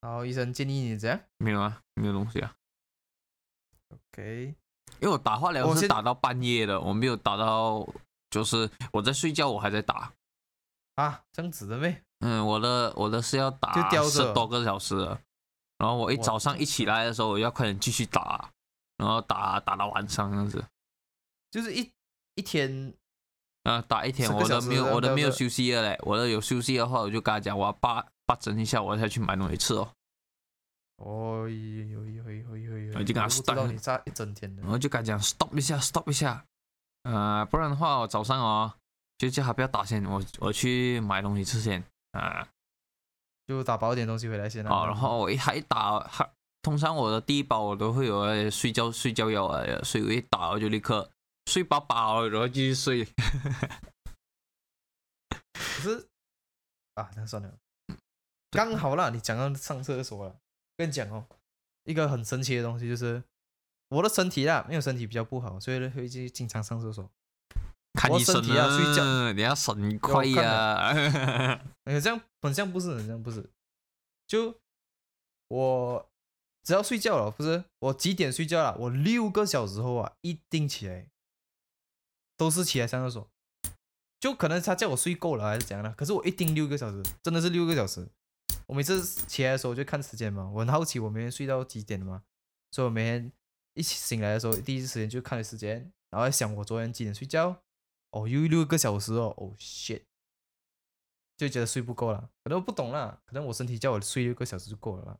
[0.00, 2.54] 然后医生建议你这样没有啊，没有东西啊
[3.90, 4.54] ，，OK，
[5.00, 7.84] 因为我打化疗我是打到半夜的，我没有打到，
[8.36, 10.12] 就是我在睡觉，我还在打。
[10.96, 12.02] 啊，这样子的呗。
[12.20, 13.72] 嗯，我的我的是要打
[14.04, 15.18] 十多个小时的，
[15.78, 18.50] 然后我一早上一起来的时候，我要快点继续打，
[18.98, 20.62] 然后打打到晚上这样子。
[21.50, 21.90] 就是一
[22.34, 22.92] 一天
[23.62, 25.98] 啊，打一天，我的没有，我的没有休息的嘞。
[26.02, 29.88] 我的有休息的话，我就跟他讲，我要八八整一下，我才去买东西吃哦。
[30.96, 34.70] 哦，有有有有有有，我就跟他我不知道 start 你炸一整天的然。
[34.70, 36.44] 后就跟他讲 stop 一下，stop 一下，
[37.06, 38.74] 呃，不然的话，我早上哦，
[39.16, 42.48] 就叫他不要打先，我我去买东西吃先啊。
[43.46, 44.74] 就打包点东西回来先啊。
[44.74, 46.28] 哦，然后我一他一打，他
[46.62, 51.08] 通常我的第一包我都会有呃睡觉睡觉药来的，所以我一打我就立刻
[51.46, 53.04] 睡饱饱，然后继续睡。
[55.52, 56.08] 可是
[56.94, 57.56] 啊，那算了，
[58.50, 60.36] 刚好啦，你讲到上厕所了，
[60.76, 61.24] 跟你讲哦，
[61.84, 63.22] 一个很神奇的东西就是
[63.88, 67.10] 我的身体啦，因为身体比较不好，所以呢会去经常上厕所。
[67.94, 73.50] 看医生身体啊睡觉，你要省快看 呀、哎，这样本相不是，很像不是。
[74.26, 74.60] 就
[75.48, 76.10] 我
[76.62, 78.76] 只要睡觉了，不是我几点睡觉了？
[78.78, 81.08] 我六个小时后啊，一定起来，
[82.36, 83.30] 都是起来上厕所。
[84.18, 88.08] 就可能他叫我睡够了还是怎样的，可是我一定六个小时，真的是六个小时。
[88.66, 92.24] 我每次起来的时候就看时间嘛，我很好奇我每天睡到几点嘛，
[92.72, 93.32] 所以我每天
[93.76, 97.62] 一起醒来的时候，第一时间就看时间，然后在想我昨天几点睡觉，
[98.10, 100.02] 哦，又六个小时哦，哦 shit，
[101.36, 105.18] 就觉得睡不够了，可能我不懂啦，可能我身体叫我睡六个小时就够了啦，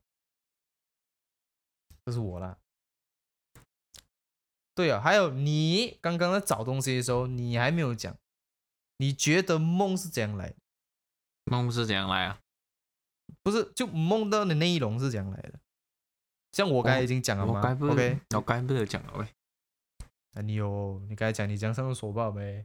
[2.07, 2.59] 这是我啦。
[4.75, 8.17] 对啊，还有你刚刚在找东西的时候，你还没有讲，
[8.97, 10.57] 你觉得梦是怎样来的？
[11.45, 12.41] 梦是怎样来啊？
[13.43, 15.61] 不是，就梦到的内容是怎样来的？
[16.57, 19.27] 像我刚才已经讲了嘛我该不，OK，我该不得讲了喂。
[20.33, 22.65] 啊你有，你刚才讲你讲上厕所吧呗？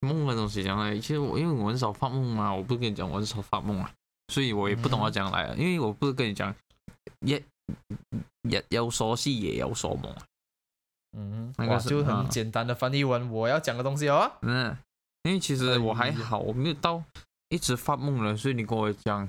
[0.00, 3.92] 梦的东西讲来，其实我因为我很少发梦嘛，我不是跟你讲我很少发梦啊，
[4.32, 6.54] 所以我也不懂要嗯怎样来啊，因为我不是跟你讲，
[7.20, 7.42] 也
[8.48, 10.22] 也有所思也有所梦啊，
[11.18, 14.32] 嗯，那个就很啊简单的翻译完我要讲的东西哦。
[14.40, 14.74] 嗯，
[15.24, 17.04] 因为其实我还好，我没有到
[17.50, 19.28] 一直发梦了，所以你跟我讲，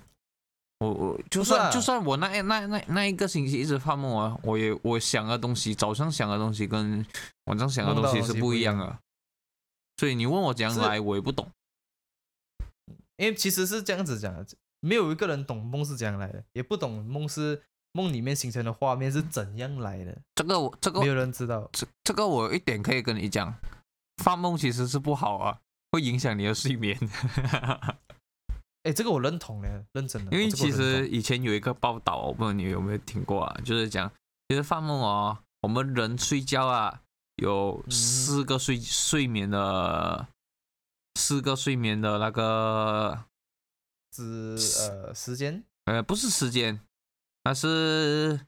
[0.80, 7.04] 我我就算就算我那那那那一个星期一直发梦啊，我也我想的东西，早上想的东西跟
[7.46, 9.00] 晚上想的东西是不一样的，
[9.98, 11.50] 所以你问我怎样来，我也不懂。
[13.18, 14.46] 因为其实是这样子讲的，
[14.80, 17.64] 没有一个人懂梦是怎样来的，也不懂梦是
[17.94, 21.68] 梦里面形成的画面是怎样来的，这个我这个没有人知道。
[21.72, 23.52] 这这个我有一点可以跟你讲，
[24.24, 25.58] 发梦其实是不好啊，
[25.92, 26.96] 会影响你的睡眠。
[28.88, 30.32] 哎，这个我认同的，认真的。
[30.32, 34.10] 因为其实以前有一个报道，我不知道你有没有听过啊，就是讲，
[34.48, 37.02] 其实发梦哦，我们人睡觉啊，
[37.36, 40.26] 有嗯四个睡睡眠的，
[41.16, 43.26] 四个睡眠的那个，
[44.16, 44.56] 是
[44.90, 46.80] 呃时间呃，不是时间，
[47.44, 48.40] 它是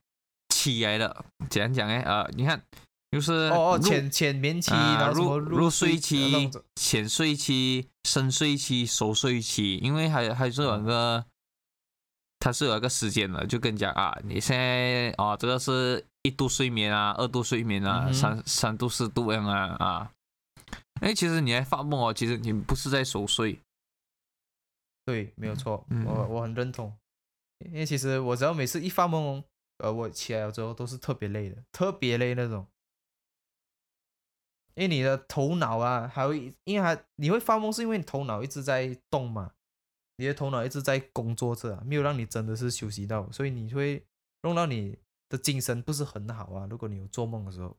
[0.47, 1.95] 起来的，怎样讲呢？
[2.05, 2.63] 呃，你看，
[3.11, 11.25] 就是哦哦浅浅眠期，啊然后入入睡期、浅睡期、深睡期、熟睡期，因为还还是有一个，
[12.39, 20.11] 它是有一个时间的，就跟你讲啊，你现在哦，这个是一度睡眠啊，二度睡眠啊，嗯三三度、四度这样啊啊。
[21.01, 23.59] 哎其实你在发梦哦，其实你不是在熟睡，
[25.05, 26.93] 对，没有错，嗯我我很认同。
[27.65, 29.43] 因为其实我只要每次一发梦，
[29.79, 32.67] 呃，我起来了之后都是特别累的，特别累那种。
[34.79, 39.51] 因为你的头脑啊，还会因为还你会发梦，是因为你头脑一直在动嘛，
[40.15, 44.05] 你的头脑一直在工作着、啊，没有让你真的是休息到，所以你会
[44.43, 46.65] 弄到你的精神不是很好啊。
[46.69, 47.75] 如果你有做梦的时候，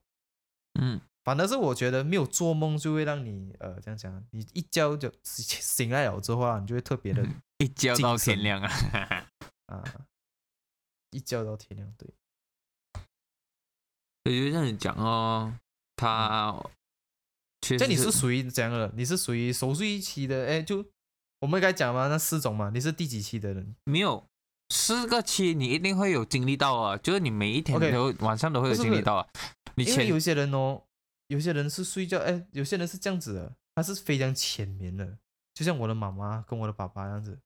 [0.79, 7.25] 嗯，反而是我觉得没有做梦就会让你呃这样讲啊，你一觉就醒醒来了之后啊，你就会特别的
[7.57, 8.69] 一觉到天亮啊。
[9.65, 9.83] 啊，
[11.09, 12.13] 一觉到天亮，对，
[14.23, 15.57] 所以就像你讲哦，
[15.95, 16.55] 他
[17.61, 18.91] 这你是属于怎样的？
[18.95, 20.83] 你是属于熟睡期的，哎，就
[21.39, 23.75] 我们该讲嘛，那四种嘛，你是第几期的人？
[23.85, 24.25] 没有
[24.69, 29.27] 四个期，你一定会有经历到啊，就是你每一天都晚上都会有经历到啊。
[29.75, 30.81] 你前因为有些人哦，
[31.27, 35.17] 有些人是睡觉，哎，有些人是这样子的，他是非常浅眠的，
[35.53, 37.39] 就像我的妈妈跟我的爸爸这样子。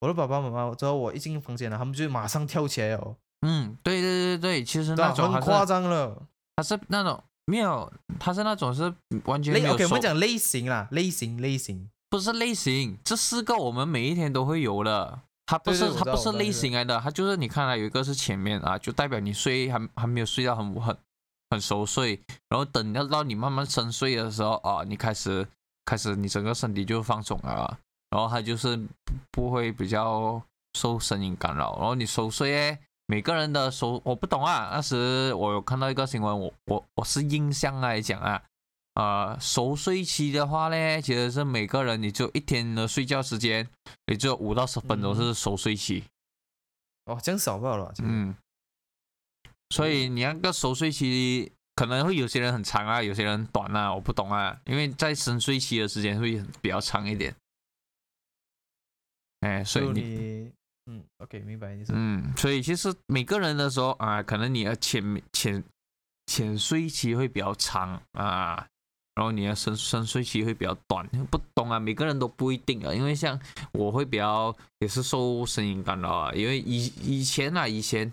[0.00, 6.26] 我的爸爸妈妈之后，我一进房间了，他们就马上跳起来哦，嗯，对对对对，其实那种夸张了。
[6.56, 9.94] 他是那种没有，他是那种是完全没类有 OK，我手。
[9.94, 15.20] 们讲类型啦，类型类型，不是类型，这四个我们每一天都会有的。
[15.46, 20.96] 它不是对对我知道它不是类我知道这个型来的，它就是你看啊，有一个是前面啊，就代表你睡还还没有睡到很很
[21.50, 25.44] 很熟睡，然后等到到你慢慢深睡的时候啊，你开始
[25.84, 27.50] 开始你整个身体就放松了。
[27.50, 27.78] 啊，
[28.10, 28.84] 然后它就是不
[29.32, 30.40] 不会比较
[30.78, 32.78] 受声音干扰，然后你熟睡诶，
[33.10, 38.40] 每个人的熟我不懂啊，那时我有看到一个新闻，我我我是印象来讲啊，
[38.94, 43.68] 呃，熟睡期的话呢，其实是每个人你就一天的睡觉时间，
[44.06, 46.04] 也就五到十分钟嗯是熟睡期。
[47.06, 48.32] 哦，这样少不了了，嗯，
[49.70, 57.34] 所以你那个熟睡期可能会有些人很长啊，有些人很短啊，我不懂啊，因为在深睡期的时间会比较长一点。
[59.40, 60.52] 哎，所以你，
[60.92, 65.62] 嗯，OK，明白你是，嗯，所以其实每个人的时候啊，可能你的浅浅
[66.26, 68.66] 浅睡期会比较长啊，
[69.14, 73.38] 然后你的深深睡期会比较短，不懂啊，每个人都不一定啊，因为像
[73.70, 78.12] 我会比较也是受声音干扰啊，因为以以前啊，以前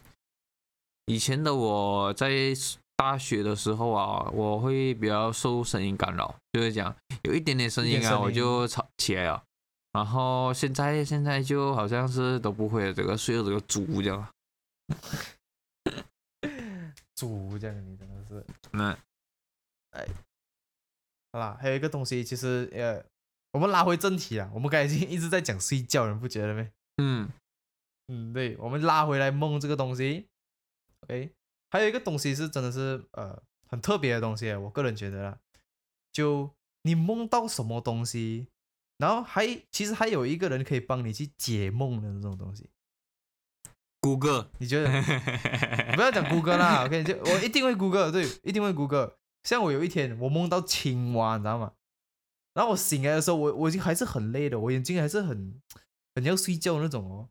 [1.07, 2.53] 以前的我在
[2.95, 9.41] 大学的时候啊，我会比较受声音干扰，就是讲有一点点声音啊，我就吵起来了。
[9.97, 14.27] 然后现在现在就好像是都不会了，这个睡了这个猪这样。
[17.15, 18.45] 猪这样你真的是。
[18.73, 18.95] 那
[21.33, 23.03] 好啦，还有一个东西，其实呃，
[23.53, 26.71] 我们拉回正题啊，我们刚才已经 一直在讲睡觉，你不觉得没？
[26.97, 27.27] 嗯
[28.07, 30.27] 嗯，对，我们拉回来梦这个东西
[31.01, 31.31] ，OK，
[31.71, 35.39] 还有一个东西是真的是呃很特别的东西，我个人觉得啦，
[36.13, 38.45] 就你梦到什么东西，
[38.97, 42.69] 然后还其实还有一个人可以帮你去解梦的这种东西，
[44.01, 44.89] 谷歌，你觉得？
[45.95, 49.17] 不要讲谷歌啦，OK，就我一定会谷歌，对，一定会谷歌。
[49.43, 51.73] 像我有一天我梦到青蛙，你知道吗？
[52.53, 55.61] 然后我醒来的时候，我我已经还是很累的，我眼睛还是很
[56.15, 57.29] 很要睡觉那种哦。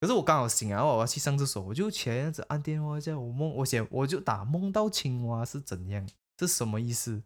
[0.00, 7.22] 可是我刚好醒来，我要去上厕所，我就起来这样子按电话一下，我梦我写我就打梦到青蛙是怎样，是什么意思？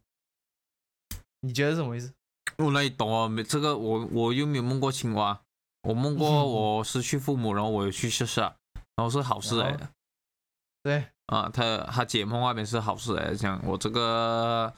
[1.40, 2.14] 你觉得什么意思？
[2.58, 3.28] 我那里懂哦？
[3.28, 5.40] 没这个我我又没有梦过青蛙，
[5.82, 8.54] 我梦过我失去父母，然后我有去试试，然
[8.96, 9.88] 后是好事来的。
[10.82, 11.06] 对。
[11.26, 14.72] 啊，他他解梦那边是好事来的，讲我这个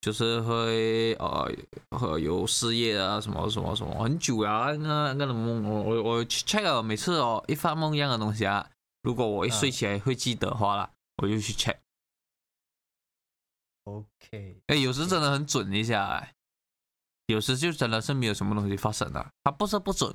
[0.00, 1.48] 就是会呃
[1.96, 8.68] 和有事业啊什么什么什么，很久啊那那个梦，我我我去 check 了，每次哦一发梦一样的东西啊，
[9.02, 10.90] 如果我一睡起来会记得的话啦，
[11.22, 11.76] 我就去 check。
[13.84, 16.34] ，OK，哎，有时真的很准一下、哎，
[17.26, 20.14] 有时就真的是没有什么东西发生的，它不是不准，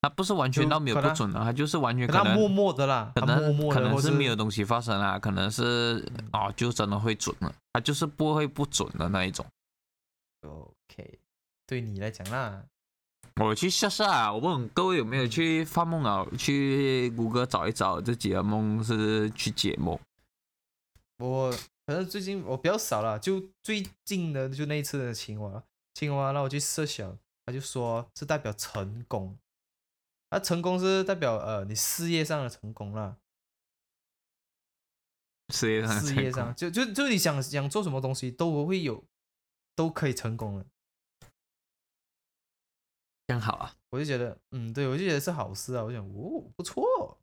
[0.00, 9.46] 它不是完全到没有不准的，它就是完全可能可能默默的啦，可能可能是没有东西发生啊，可能是嗯啊、就真的会准了，它就是不会不准的那一种。
[10.42, 11.18] OK，
[11.66, 12.64] 对你来讲啦，
[13.40, 14.32] 我去试试啊！
[14.32, 16.26] 我问各位有没有去发梦啊？
[16.36, 19.98] 去谷歌找一找这几个梦是去解梦。
[21.18, 21.50] 我
[21.86, 25.62] 可能最近我比较少了，就最近的就那一次的青蛙，
[25.94, 29.38] 青蛙那我去设想，他就说是代表成功，
[30.30, 33.16] 啊，成功是代表呃你事业上的成功啦，
[35.48, 39.04] 事业上事业上就就就你想想做什么东西都会有，
[39.76, 40.66] 都可以成功的，
[43.28, 43.76] 更好啊！
[43.90, 47.18] 我就觉得嗯，对我就觉得是好事啊，我想哦不错，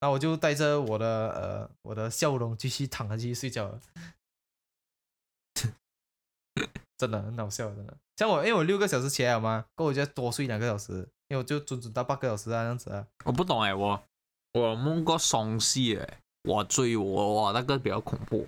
[0.00, 3.80] 那我就带着我的呃我的笑容继续躺着继续睡觉了。
[7.00, 7.96] 真的很搞笑，真的。
[8.18, 10.92] 像我，因为我六个小时起来了嘛，过我就要多睡两个小时，
[11.28, 13.06] 因为我就准准到八个小时啊，这样子啊。
[13.24, 13.98] 我不懂哎，我
[14.52, 18.46] 我梦过丧尸哎，我追我哇那个比较恐怖，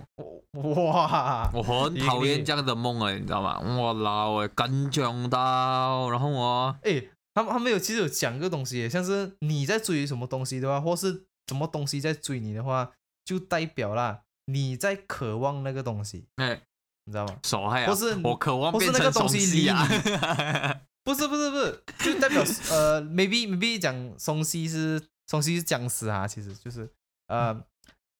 [0.83, 3.59] 哇，我很讨厌这样的梦哎，你知道吗？
[3.59, 12.91] 我老哎紧张到，然后我哎，他们他们有其实有讲个东西，像是你在追什么东西的话，或是什么东西在追你的话，
[13.25, 16.61] 就代表啦你在渴望那个东西，哎
[17.05, 17.37] 你知道吗？
[17.43, 19.87] 手害啊，不是我渴望变成丧那个东西尸啊！
[21.03, 26.89] 不是不是不是，就代表呃，maybe maybe 讲松西是松西是僵尸啊，其实就是
[27.27, 27.53] 呃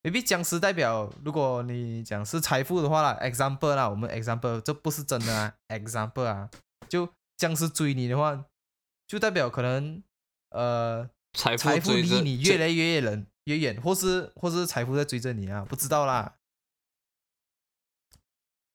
[0.04, 6.50] ，maybe 僵尸代表如果你讲是财富的话啦，example 啦，我们 example 这不是真的啊，example 啊，
[6.90, 8.44] 就僵尸追你的话，
[9.08, 10.04] 就代表可能
[10.50, 16.36] 呃财富离你越来越远越远，或是或是财富在追着你啊，不知道啦。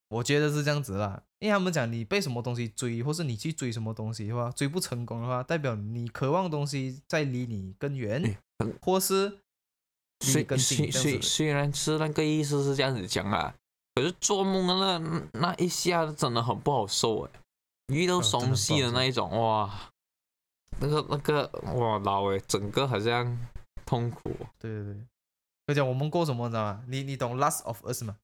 [0.09, 8.39] 我觉得是这样子啦，因为他们讲你被什么东西追，或是你去追什么东西的话，追不成功的话，代表你渴望的东西在离你更远，
[8.81, 9.41] 或是
[10.25, 11.21] 虽虽虽。
[11.21, 13.55] 虽然是那个意思是这样子讲啊，
[13.95, 17.31] 可是做梦的那那一下真的很不好受哎，
[17.89, 19.91] 遇到嗯真的很不松戏的那一种哇，
[20.81, 23.39] 那个那个哇老哎，整个好像
[23.85, 24.35] 痛苦。
[24.59, 24.97] 对对对，
[25.67, 26.83] 而且我们过什么，你知道吗？
[26.89, 28.17] 你你懂《Last of Us》吗？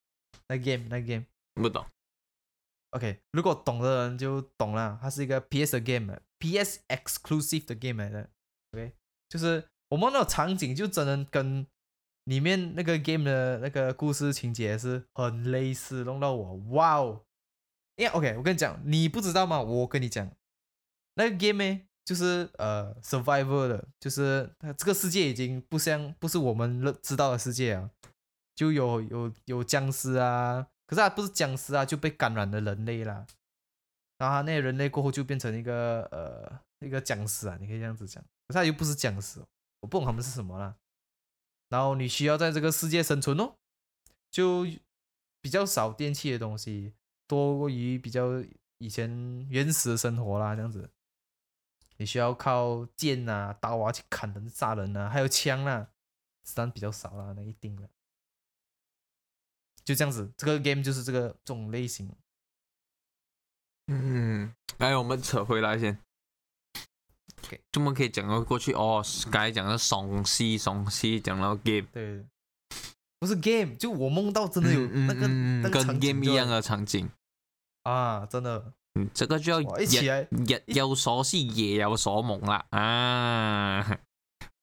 [0.47, 1.25] 那 game 那 game。
[1.61, 1.85] 不懂
[2.91, 8.29] ，OK，如果懂的人就懂了，它是一个 PS 的 game，PS exclusive 的 game 来的。
[8.73, 8.93] OK，
[9.29, 11.65] 就是我们那种场景就真的跟
[12.25, 17.25] 里面那个 game 的那个故事情节是很类似，弄到我哇哦！
[17.95, 19.61] 因为 OK，我跟你讲，你不知道吗？
[19.61, 20.29] 我跟你讲，
[21.13, 27.91] 那个 game 呢，就是呃 survivor 的，就是这个世界已经不像不是我们知道的世界啊，
[28.55, 33.25] 就有有有僵尸啊，可是它不是僵尸啊，就被感染的人类啦。
[34.17, 39.39] 然后那些人类过后就变成一个呃一个僵尸啊，你可以这样子讲，可是他又不是僵尸，
[39.81, 40.75] 我不懂他们是什么啦。
[41.69, 43.55] 然后你需要在这个世界生存哦，
[44.31, 44.65] 就
[45.41, 46.93] 比较少电器的东西，
[47.27, 48.43] 多于比较
[48.77, 50.89] 以前原始的生活啦，这样子。
[51.97, 55.89] 你需要靠剑啊、刀啊去砍人、杀人啊，还有枪啦，
[56.43, 57.89] 子弹比较少啦，那一定的。
[59.85, 62.11] 就这样子，这个 game 就是这个这种类型。
[63.87, 65.97] 嗯，来我们扯回来先。
[67.43, 72.25] OK 这么可以讲到过去哦，刚才讲的松西松西，讲到 game，对，
[73.19, 77.07] 不是 game，就我梦到真的有嗯那个、嗯嗯跟那个场景 game 一样的场景。
[77.83, 83.99] 啊，真的，嗯，这个就要哇，一起来，日有所思，夜有所梦啦啊！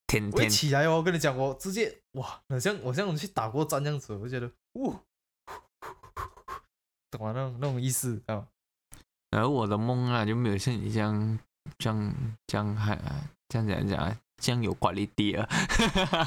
[0.08, 4.92] 天天起来哦，我跟你讲，我直接哇，好像我像我去打过战这样子，我就觉得，呜，
[7.12, 7.32] 懂吗？
[7.34, 8.44] 那种那种意思啊，
[9.30, 11.38] 而我的梦啊，就没有像你这样
[11.78, 12.14] 这样
[12.46, 12.98] 这样还
[13.48, 15.46] 这样讲讲啊，这样有管理地啊。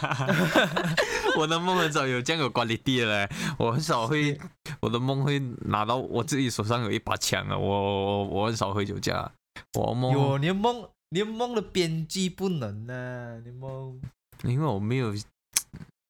[1.38, 4.40] 我的梦很少有这样有管理地的嘞，我很少会，
[4.80, 9.32] 我的梦会拿到我自己手上有一把枪啊，我我我很少会有这样啊。
[9.74, 14.00] 我梦有你的梦，你的梦的编辑不能啊，你梦
[14.44, 15.14] 因为我没有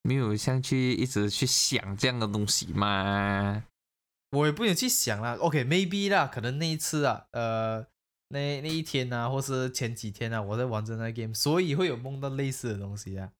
[0.04, 3.64] 没有像去一直去想这样的东西嘛。
[4.36, 5.36] 我也不能去想啦。
[5.40, 7.80] OK，maybe、啦，可能那一次啊，呃，
[8.30, 13.32] 那那一天啊，或是前几天啊，我在玩着那个 game，所以会有梦到类似的东西啊。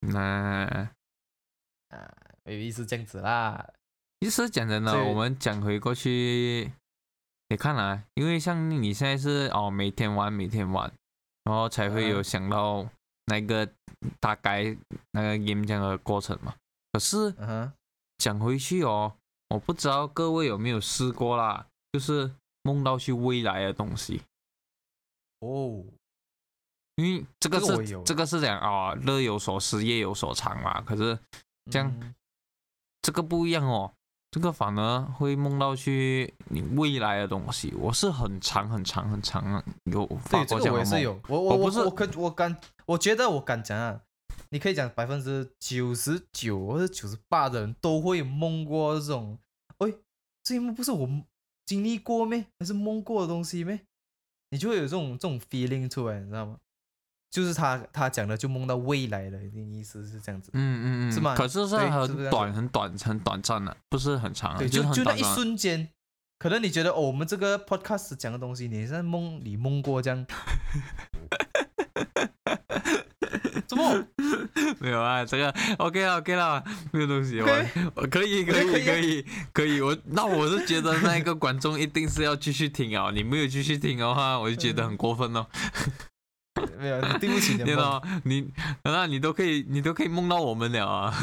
[0.00, 0.90] 那
[1.88, 2.14] 啊
[2.44, 3.72] ，maybe 是这样子啦。
[4.20, 6.72] 其实讲真的，我们讲回过去，
[7.48, 10.92] 你看啊，因为像你现在是哦，每天玩，每天玩，
[11.44, 12.88] 然后才会有嗯想到
[13.26, 13.68] 那个
[14.20, 14.76] 大概
[15.12, 16.54] 那个 game 这样的过程嘛。
[16.92, 17.72] 可是嗯哼，
[18.18, 19.14] 讲回去哦，
[19.48, 22.30] 我不知道各位有没有试过啦，就是
[22.62, 24.20] 梦到去未来的东西，
[25.40, 25.82] 哦，
[26.96, 30.80] 因为这个这个是这个是讲啊、日有所思，夜有所长嘛。
[30.82, 31.18] 可是
[31.70, 32.14] 这样嗯
[33.00, 33.90] 这个不一样哦，
[34.30, 37.72] 这个反而会梦到去你未来的东西。
[37.78, 40.74] 我是很长很长很长有发过这样的梦。
[40.74, 44.02] 个我也是有，我我我不是我我可我敢，我觉得我敢讲啊，
[44.50, 49.38] 你可以讲百分之九十九或者九十八的人都会梦过这种，
[49.78, 49.92] 哎，
[50.42, 51.08] 这一幕不是我
[51.66, 52.46] 经历过咩？
[52.58, 53.80] 还是梦过的东西咩？
[54.50, 56.56] 你就会有这种这种 feeling 出来，你知道吗？
[57.30, 65.22] 就是他他讲的就梦到未来的意思是这样子，嗯嗯嗯，是吗可是是很短很短很短暂的，不是很长，对，就就那一。
[65.22, 65.90] 瞬间，
[66.38, 70.24] 可能你觉得哦，我们这个 podcast 讲的东西，你在梦里梦过这样，
[73.68, 74.04] 怎么？
[74.80, 77.46] 没有啊，这个 OK 了 OK 了，没有东西我
[78.06, 85.46] 可以可可以可以以 可以，我那我是觉得那一个观众一定是要继续听啊，你没有继续听的话，我就觉得很过分哦。
[86.78, 88.50] 没有，你对不起你了 你
[88.84, 91.14] 那你都可以你都可以梦到我们了啊。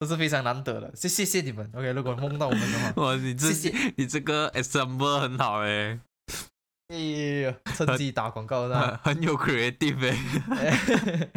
[0.00, 1.70] 呃这是非常难得的，谢谢谢你们。
[1.74, 6.00] OK，如果梦到我们的话，哇，你这谢谢你这个 example 很好诶，
[6.92, 6.98] 哎
[7.48, 9.00] 呀，趁机打广告是吧？
[9.02, 11.30] 很有 creative 诶。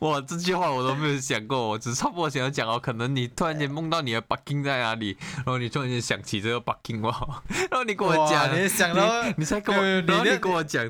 [0.00, 10.84] 哇，这句话我都没有想过，我只差不多想要讲哦，可能你突然间梦到你的 bucking 在哪里，然后你突然间想起这个 bucking 哇，然后你跟我讲，你想到你你才跟我，没有你然后你跟我讲，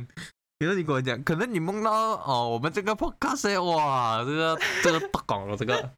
[0.59, 5.91] 然后你跟我讲，可能你梦到哦，我们这个 podcast 哇，这个这个大广了，这个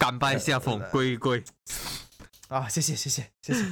[0.00, 1.44] 甘拜下风，归归。
[2.48, 3.64] 啊，谢谢谢谢谢谢。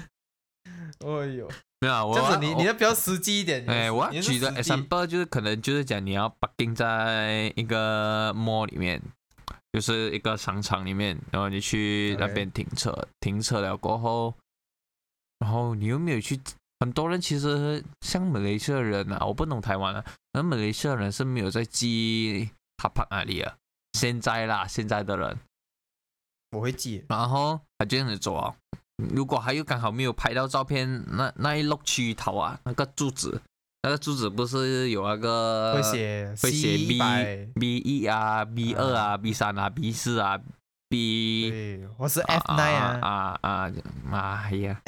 [1.00, 1.50] 哎呦，
[1.82, 3.68] 没有啊，我这样子你你要比较实际一点。
[3.68, 9.02] 哎，我要举的实际 example 就是可能就是讲你要 parking 在一个 mall 里面，
[9.72, 14.32] 就是一个商场里面，然后你去那边停车停车了过后，
[15.40, 16.40] 然后你又没有去，
[16.78, 20.04] 很多人其实像马来西亚人啊，我不懂台湾啊，
[20.34, 23.56] 那马来西亚人是没有在记他 park 哪里啊，
[23.94, 25.36] 现在啦，现在的人，
[26.52, 27.04] 我会记。
[27.08, 28.54] 然后他就这样子走啊。
[29.14, 33.40] 如果还有刚好没有拍到照片，那那一落区头啊，那个柱子，
[33.82, 36.98] 那个柱子不是有那个会写会写 B
[37.58, 40.38] B 一啊，B 二啊，B 三啊，B 四啊
[40.88, 42.98] ，B 对，我是 F nine 啊。
[43.02, 43.72] 啊啊
[44.10, 44.42] 啊！
[44.44, 44.80] 哎呀，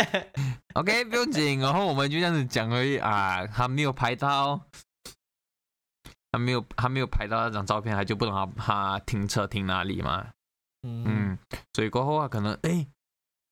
[0.74, 4.60] OK 不用紧，然后我们就这样子讲而已啊，他没有拍到。
[6.30, 10.26] 他没有，他没有拍到那张照片，他就不懂他他停车停哪里嘛。
[10.82, 11.38] 嗯，嗯，
[11.72, 12.86] 所以过后啊，可能哎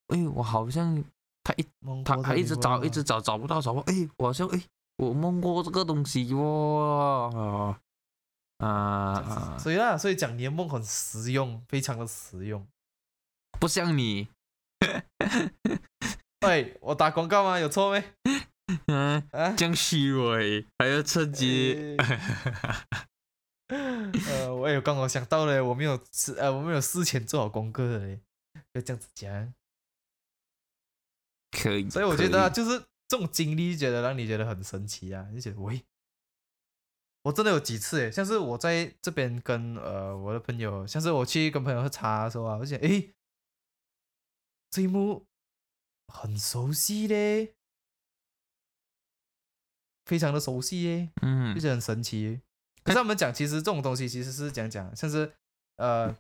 [0.09, 1.03] 哎，我好像
[1.43, 1.67] 他一
[2.05, 4.61] 他他一直找一直找找不到找不到，哎，我好像哎
[4.97, 7.79] 我梦过这个东西哦
[8.59, 12.67] 啊啊，所以啦，所以讲你的梦很实用，非常的实用。
[13.61, 14.29] 不像你，
[16.47, 17.59] 喂，我打广告吗？
[17.59, 18.05] 有错没？
[18.87, 19.53] 嗯， 啊？
[19.57, 21.97] 这样虚伪，还要趁机，
[23.69, 28.21] 呃，我有刚好想到了，我没有事呃，我没有事前做好功课的嘞，
[28.73, 29.53] 要这样子讲。
[31.63, 32.79] 可以，所以我觉得啊就是
[33.09, 35.83] 这种经历，觉得让你觉得很神奇啊，就觉得喂，
[37.23, 43.15] 我真的有几次诶，像是我在这边跟呃我的朋友，像是我去跟朋友喝茶的时候啊，我就觉得诶，
[44.71, 45.27] 这一幕
[46.13, 47.55] 很熟悉嘞，
[50.05, 52.41] 非常的熟悉耶，嗯就觉得很神奇。
[52.85, 55.35] 可是他们讲，其实这种东西其实是讲讲，像是
[55.77, 56.17] 呃，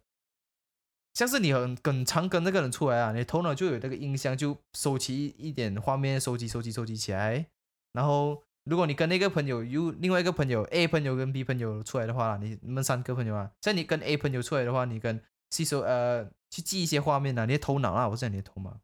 [1.16, 7.46] 像是你很很常跟那个人出来啊，你头脑就有那个印象，就收集一点画面，收集收集收集起来。
[7.94, 18.78] 然后如果你跟那个朋友又另外一个朋友 A 朋友跟 B 朋友出来的话，你你们三个朋友啊，像你跟 A 朋友出来的话，你跟吸收呃去记一些画面啊，你的头脑啊，我是讲你的头脑。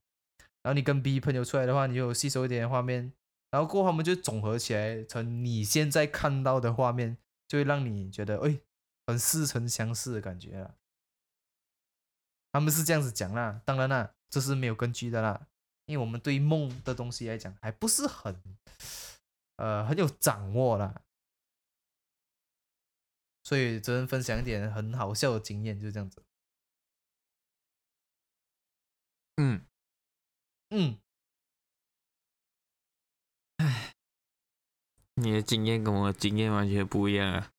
[0.63, 3.13] 然后你跟 B 朋友出来的话，你就吸收一点画面，
[3.51, 8.59] 然后过后他们就总合起来成你现在看到的画面，就会让你觉得哎，
[9.07, 10.77] 很似曾相识的感觉了。
[12.53, 15.49] 他们是这样子讲啦，当然啦，这是没有根据的啦，
[15.87, 18.41] 因为我们对梦的东西来讲还不是很，
[19.57, 21.03] 呃，很有掌握啦。
[23.45, 26.23] 所以只能分享一点很好笑的经验，就是这样子。
[29.37, 29.67] 嗯，
[30.71, 30.99] 嗯，
[35.17, 37.51] 你的经验跟我的经验完全不一样啊。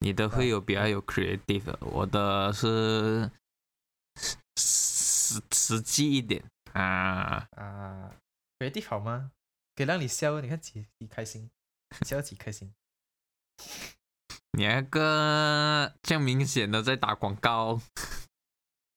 [0.00, 3.30] 你的会有比较有 creative，我的是
[4.16, 7.48] 实实实际一点啊。
[7.56, 8.16] 啊，
[8.58, 9.32] 决定好吗？
[9.76, 11.50] 可以让你笑，你看几几开心，
[12.06, 12.72] 笑几开心。
[14.56, 17.80] 你那个这样明显的在打广告，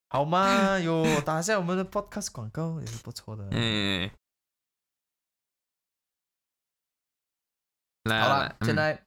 [0.10, 0.80] 好吗？
[0.80, 3.48] 有打一下我们的 podcast 广告也是不错的。
[3.52, 4.12] 嗯，
[8.06, 9.04] 来好了来，现在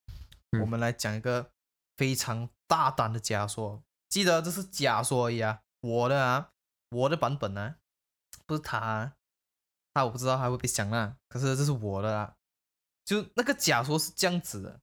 [0.50, 1.52] 嗯我们来讲一个
[1.96, 6.52] 非常大胆的假说，记得这是假说而已啊，我的啊，
[6.90, 7.76] 我的版本啊，
[8.46, 9.16] 不是他啊，
[9.94, 12.36] 他我不知道他会不会想啦，可是这是我的啊，
[13.04, 14.80] 就那个假说是这样子的，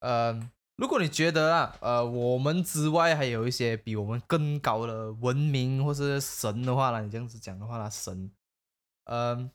[0.00, 8.30] 呃，如果你觉得啊，呃，我们之外还有一些比我们更高的文明或是神的话啦，你这样子讲的话啦，神，
[9.04, 9.50] 呃，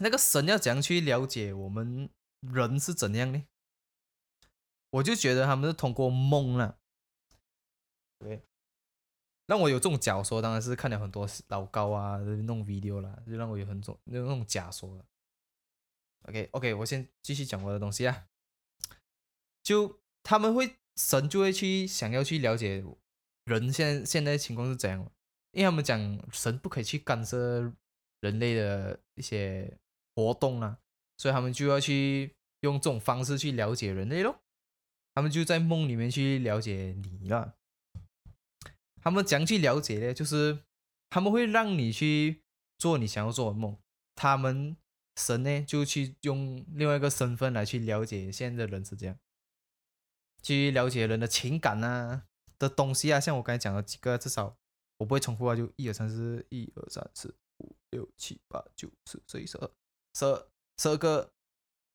[0.00, 2.08] 那个神要怎样去了解我们
[2.40, 3.44] 人是怎样呢？
[4.90, 6.78] 我就觉得他们是通过梦了，
[8.18, 8.42] 对，
[9.48, 15.04] 让我有这种假说，当然是看了很多老高啊那种 video 啦，就让我有很种那种假说了。
[16.28, 18.26] OK OK，我先继续讲我的东西啊，
[19.62, 22.84] 就他们会神就会去想要去了解
[23.44, 25.00] 人现现在情况是怎样，
[25.52, 25.98] 因为他们讲
[26.30, 27.72] 神不可以去干涉
[28.20, 29.78] 人类的一些
[30.14, 30.78] 活动啊，
[31.16, 34.42] 所以他们就要去用这种方式去了解人类咯。
[35.14, 37.54] 他们就在梦里面去了解你了。
[39.02, 40.14] 他们怎样去了解呢？
[40.14, 40.64] 就是
[41.10, 42.42] 他们会让你去
[42.78, 43.76] 做你想要做的梦。
[44.14, 44.76] 他们
[45.16, 49.18] 神呢就去用另外一个身份来去了解现在的人是这样，
[50.42, 52.24] 去了解人的情感啊
[52.58, 53.20] 的东西啊。
[53.20, 54.56] 像我刚才讲的几个，至少
[54.98, 59.70] 我不会重复啊，就一二三四，一二三四五六七八九十十一十二
[60.14, 61.32] 十二十二个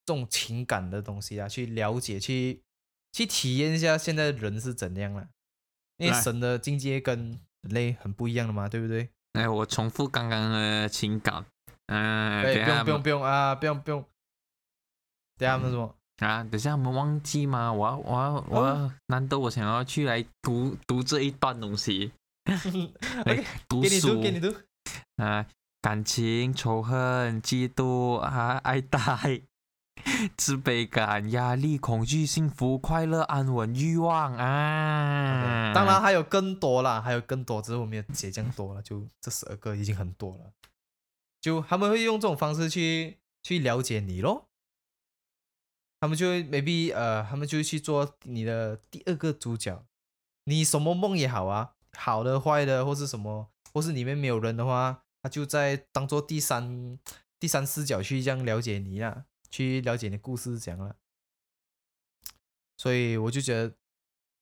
[0.06, 2.64] 这种情感的东西啊，去了解去。
[3.16, 5.30] 去体验一下现在人是怎样了，
[5.98, 9.10] 因为神的境界跟人类很不一样的嘛，对不对？
[9.34, 11.44] 哎，我重复刚刚的情感，
[11.88, 14.06] 嗯、不用不用不用啊，不用不用。
[15.38, 15.96] 等下他们什么？
[16.18, 17.74] 啊，等下我们忘记吗？
[17.74, 22.12] 我要我要我要，难得我想要去来读读这一段东西，
[23.26, 24.54] OK，读给你书读给你读。
[25.18, 25.46] 啊，
[25.82, 29.00] 感情、仇恨、嫉妒啊、爱戴、
[30.38, 35.72] 自卑感、压力、恐惧、幸福、快乐、安稳、欲望啊。
[35.74, 40.54] 当然还有更多啦，还有更多，只是我没有写这样多了，就这十二个已经很多了。
[41.42, 44.48] 就他们会用这种方式去去了解你咯。
[46.00, 49.86] 他们就会 maybe 呃，他们就去做你的第二个主角。
[50.46, 57.00] 你什么梦也好啊，好的、坏的，或是什么，或是里面没有人的话，他就在当做第三
[57.40, 59.24] 第三视角去这样了解你啊，
[59.54, 60.96] 去了解你的故事是怎样了。
[62.76, 63.76] 所以我就觉得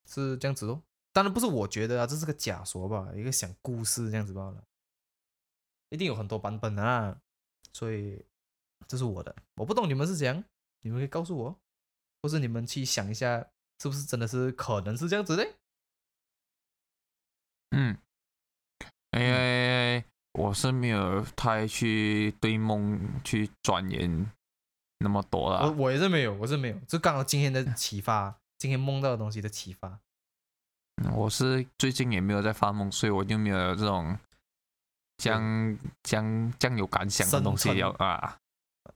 [0.06, 0.82] 是这样子咯。
[1.12, 4.64] 当然不是我觉得啊，这是个假说吧，一个想故事这样子罢了。
[5.90, 7.20] 一定有很多版本的啦，
[7.74, 8.26] 所以
[8.88, 10.42] 这是我的，我不懂你们是怎样，
[10.80, 11.60] 你们可以告诉我，
[12.22, 13.46] 或是你们去想一下，
[13.80, 15.46] 是不是真的是可能是这样子的？
[17.72, 17.98] 嗯，
[19.12, 24.32] 因为我是没有太去对梦去钻研
[25.02, 25.68] 那么多我啦。
[25.78, 30.00] 我也是没有，我是没有，就刚好今天的启发， 今天梦到的东西的启发。
[31.14, 34.18] 我是最近也没有在发梦，所以我就没有这种
[35.18, 38.38] 将将将有感想的东西要啊。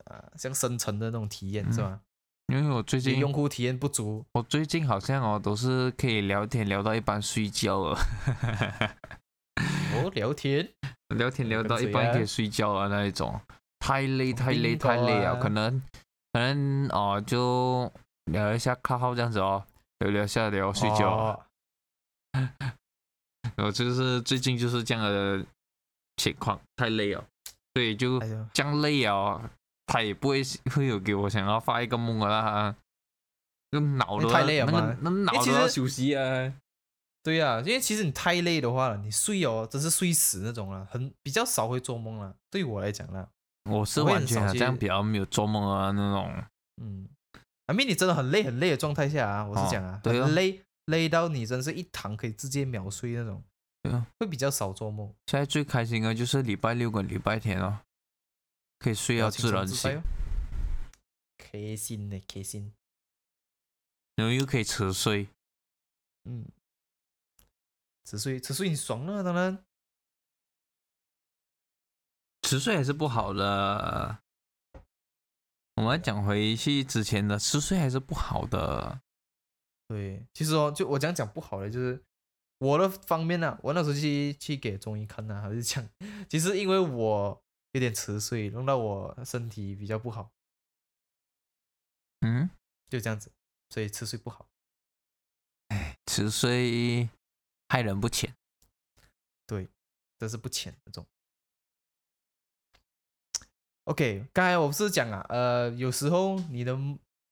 [0.05, 1.99] 啊，像深层的那种体验、嗯是吧？
[2.47, 7.97] 因为我最近用户体验不足，我最近好像哦都是可以聊天聊到一半睡觉了，
[9.95, 10.69] 哦，聊天，
[11.17, 13.41] 聊天聊到一半可以睡觉了那一种，
[13.85, 15.79] 太累太累太累了，啊可能
[16.33, 17.91] 可能哦就
[18.31, 19.63] 聊一下卡号这样子哦，
[19.99, 21.21] 聊聊下聊睡觉我。
[21.21, 21.41] 哦
[23.55, 25.45] 然后就是最近就是这样的
[26.17, 27.23] 情况，太累了，
[27.75, 28.19] 所以就
[28.51, 29.51] 这样累啊，
[29.85, 30.41] 他也不会
[30.73, 32.75] 会有给我想要发一个梦的啦，
[33.71, 36.53] 就脑都太累了那个嘛那脑因为其实都要休息啊。
[37.21, 42.35] 对呀、因为其实你太累的话，你睡哦，真是睡死那种了，很比较少会做梦了。
[42.49, 43.27] 对我来讲啦，
[43.65, 46.43] 我是会完全啊，这样比较没有做梦啊那种。
[46.81, 47.09] 嗯
[47.65, 50.25] ，I mean 你真的很累很累的状态下啊，我是讲啊，对啊。
[50.25, 53.43] 很累累到你真是一躺可以直接秒睡那种，
[53.81, 57.79] 对啊，会比较少做梦，现在最开心的就是礼拜六跟礼拜天哦，
[58.79, 60.01] 可以睡到自然醒
[61.37, 62.73] 开心的开心，
[64.15, 65.27] 然后又可以迟睡。
[66.27, 66.45] 嗯，
[68.03, 69.63] 只睡只睡你爽了，当然
[72.45, 74.19] 吃睡还是不好的。
[75.77, 79.01] 我们讲回去之前的吃睡还是不好的。
[79.87, 81.99] 对，其实哦，就我讲讲不好的，就是
[82.59, 85.89] 我的方面呢，我那时候去去给中医看呢， 还是讲，
[86.29, 90.31] 其实因为我有点迟睡，弄到我身体比较不好，
[92.21, 92.47] 嗯，
[92.87, 93.31] 就这样子，
[93.71, 94.47] 所以吃睡不好。
[95.69, 97.09] 哎，迟睡
[97.69, 98.35] 害人不浅。
[99.47, 99.67] 对，
[100.19, 101.03] 这是不浅那种。
[103.85, 106.75] OK，刚才我不是讲啊，呃，有时候你的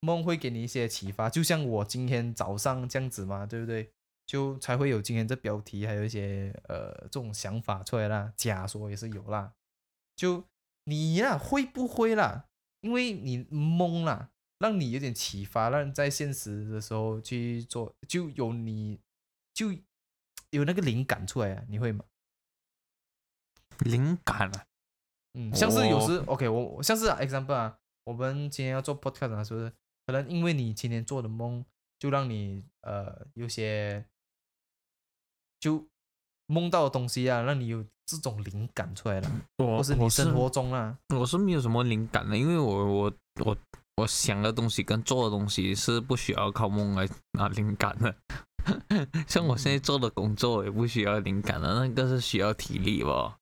[0.01, 3.91] 梦会给你一些启发，就像我今天早上这样子嘛，对不对？
[4.25, 8.31] 就才会有今天这标题，还有一些呃这种想法出来啦。
[8.37, 9.53] 假说也是有啦。
[10.15, 10.45] 就
[10.85, 12.45] 你呀，会不会啦？
[12.81, 14.29] 因为你懵啦，
[14.59, 18.99] 让你有点启发，让你在现实的时候去做，就有你
[19.53, 19.73] 就
[20.51, 21.63] 有那个灵感出来啊？
[21.67, 22.05] 你会吗？
[23.79, 24.65] 灵感啊？
[25.33, 27.75] 嗯，像是有时，OK，我像是 example 啊，
[28.05, 29.71] 我们今天要做 podcast 啊，是不是？
[30.05, 31.65] 可能因为你今天做的梦，
[31.97, 34.05] 就让你呃有些
[35.59, 35.87] 就
[36.47, 43.13] 梦到的东西啊，让你有这种灵感出来了，或是你生活中啊，我是没有什么灵感的，因为我我
[43.45, 43.57] 我
[43.97, 48.15] 我想的东西跟做的东西是不需要靠梦来拿灵感的，
[49.25, 53.39] 像我现在做的工作也不需要灵感的，那个是需要体力吧，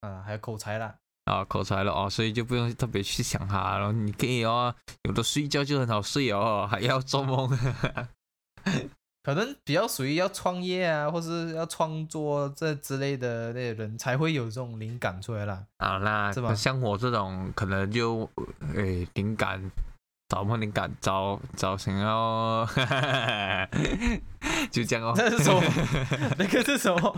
[0.00, 0.98] 啊，还有口才啦。
[1.26, 7.48] 啊，口才了哦，所以就不用特别去想它，然后你可以哦，有的睡觉就很好睡哦，还要做梦，
[9.22, 15.64] 可能比较属于要创业啊，或是要创作这之类的那些人才会有这种灵感出来啦。
[15.78, 16.54] 啊，那是吧？
[16.54, 18.30] 像我这种可能就
[18.74, 19.60] 诶灵感。
[20.28, 22.66] 找梦灵感，找找想要，
[24.72, 25.14] 就这样哦。
[25.16, 25.62] 那是什么？
[26.36, 27.16] 那个是什么？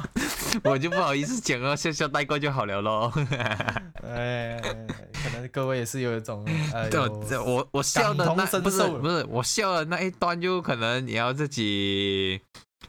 [0.65, 3.11] 我就不好意思讲哦，笑笑带过就好了咯。
[4.05, 4.61] 哎，
[5.13, 6.45] 可能各位也是有一种
[6.75, 6.91] 呃，
[7.45, 12.39] 我我笑的那不是不是我笑的那一段，就可能你要自己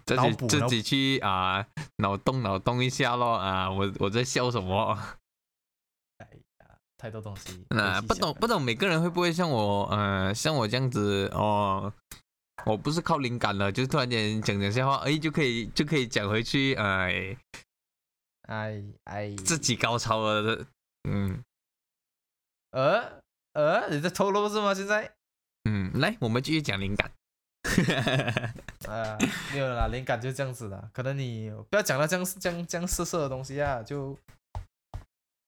[0.05, 1.65] 自己自己去啊
[1.97, 4.97] 脑洞脑洞一下咯啊，我我在笑什么？
[6.99, 11.93] 太多东西，那不懂不懂，每个人会不会像我，呃，像我这样子哦？
[12.65, 17.37] 我不是靠灵感的，就是突然间讲讲笑话，哎，就可以就可以讲回去，哎，
[18.49, 20.65] 哎哎，自己高超了，
[21.09, 21.41] 嗯，
[22.71, 23.21] 呃
[23.53, 24.73] 呃，你在透露是吗？
[24.73, 25.09] 现在，
[25.69, 27.09] 嗯，来，我们继续讲灵感，
[28.91, 29.17] 啊，
[29.53, 34.17] 没有啦，灵感就这样子的，可能你不要讲到这样这样这样色色的东西啊，就。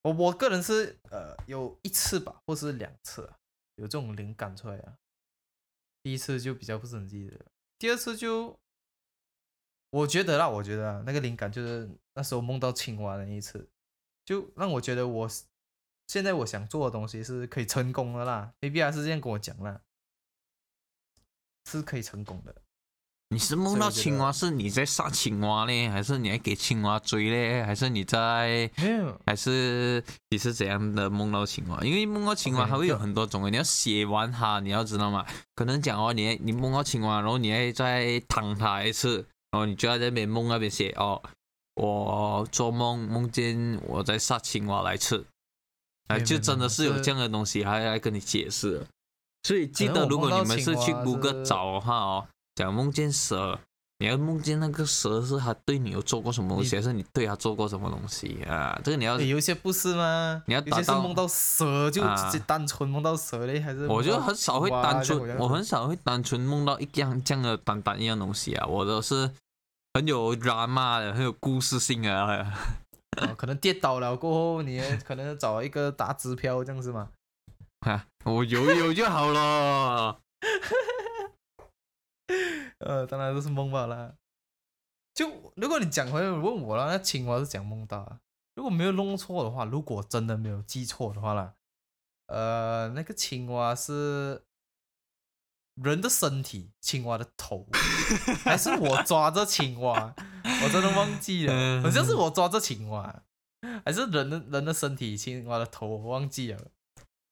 [0.03, 3.31] 我我个人是呃有一次吧，或是两次
[3.75, 4.97] 有这种灵感出来啊。
[6.03, 7.45] 第一次就比较不是很记得，
[7.77, 8.59] 第二次就
[9.91, 13.69] 我觉得啦，我觉得那个灵感就是那时候梦到青蛙的那一次，
[14.25, 15.29] 就让我觉得我
[16.07, 18.53] 现在我想做的东西是可以成功的啦。
[18.61, 19.81] A B R 是这样跟我讲啦，
[21.65, 22.63] 是可以成功的。
[23.33, 27.65] 你是梦到青蛙，是你在杀青蛙呢，还是你还给青蛙追呢？
[27.65, 28.69] 还是你在？
[29.25, 31.79] 还是你是怎样的梦到青蛙？
[31.81, 35.25] 因为梦到青蛙还会有很多种，你要写完它，你要知道吗？
[35.55, 41.23] 可能讲哦，你你梦到青蛙，然后你还再躺它一次，然后你就要在那边梦那边写哦，
[41.75, 45.23] 我做梦梦见我在杀青蛙来吃，
[46.09, 48.85] 哎，就真的是有这样的东西，还要跟你解释。
[49.43, 52.27] 所以记得，如果你们是去谷歌找的话哦。
[52.55, 53.59] 讲梦见蛇，
[53.99, 58.79] 你要梦见那个蛇是他对你有做过什么东西，还是你对他做过什么东西啊？
[58.83, 60.43] 这个你要有一些不是吗？
[60.47, 63.87] 你要有些是梦到蛇就直接单纯梦到蛇嘞，还是？
[63.87, 68.65] 我就很少会单纯，我很少会单纯梦到一样这样的单单一样东西啊！
[68.67, 69.31] 我都是
[69.93, 72.53] 很有 drama 的，很有故事性啊。
[73.37, 77.09] 可能跌倒了过后，你可能找一个打支票这样子嘛？
[77.87, 80.17] 啊，我有有就好了。
[82.79, 84.13] 呃，当然都是梦到啦。
[85.13, 88.19] 就如果你讲回来问我了，那青蛙是讲梦到啊。
[88.55, 91.53] 如果没有弄错的话，如果真的没有记错的话啦，
[92.27, 94.43] 呃，那个青蛙是
[95.75, 97.67] 人的身体，青蛙的头，
[98.43, 100.13] 还是我抓着青蛙？
[100.63, 103.23] 我真的忘记了，好像是我抓着青蛙，
[103.85, 106.59] 还是人的人的身体，青蛙的头，我忘记了。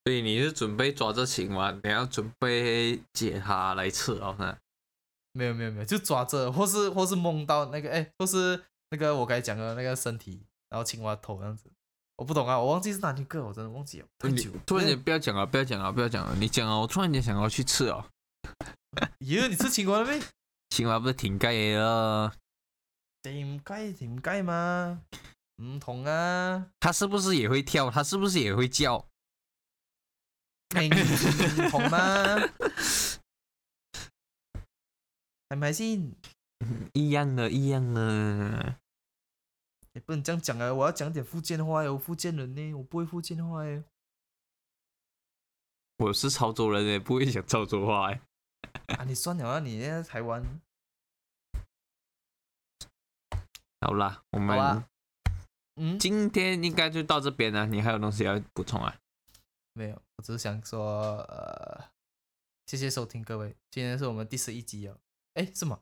[0.05, 4.57] 所以你是准备抓着青蛙，你要准备解它来吃哦？
[5.31, 11.71] 没有没有没有，就抓着，或是或是梦到那个，哎，或是那个我刚才讲的那个身体，然后青蛙头这样子，
[12.17, 14.07] 我不懂啊，我忘记是哪一个，我真的忘记了。
[14.23, 18.05] 你突然间不要讲了，不要讲了，不要讲了，你讲啊，我突然间想要去吃哦。
[19.19, 20.19] 咦，你吃青蛙了没？
[20.69, 22.31] 青蛙不是挺盖的？
[23.21, 25.01] 挺盖挺盖吗？
[25.61, 27.91] 唔同啊，它是不是也会跳？
[27.91, 29.05] 它是不是也会叫？
[30.75, 31.99] 明唔同嘛，
[35.49, 36.13] 係咪先？
[36.93, 38.75] 一样的，一样的。
[39.93, 40.71] 也不能这样讲啊！
[40.73, 43.83] 我要讲点福建话哟，我福建人呢，我不会福建话哎。
[45.97, 48.21] 我是潮州人哎不会讲潮州话哎。
[48.95, 50.43] 啊，你算了啊，你在台湾。
[53.81, 54.83] 好啦，我们
[55.75, 57.65] 嗯，今天应该就到这边了。
[57.65, 58.95] 你还有东西要补充啊？
[59.73, 61.89] 没有，我只是想说，呃，
[62.67, 64.97] 谢谢收听各位，今天是我们第十一集哦。
[65.33, 65.79] 哎，是吗？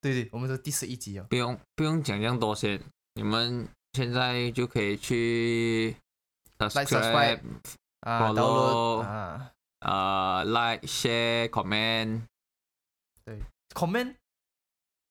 [0.00, 1.26] 对对，我们是第十一集哦。
[1.30, 2.80] 不用不用讲这样多先，
[3.14, 5.96] 你们现在就可以去
[6.58, 7.40] subscribe subscribe，
[8.00, 12.22] 啊 Follow，download 啊呃，like、share、comment。
[13.24, 14.14] 对，comment，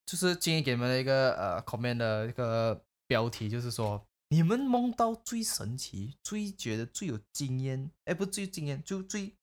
[0.05, 9.33] 就是今天给你们的一个呃 comment 的一个标题，就是说你们梦到最神奇、最觉得最有经验，哎，不最有经验，就最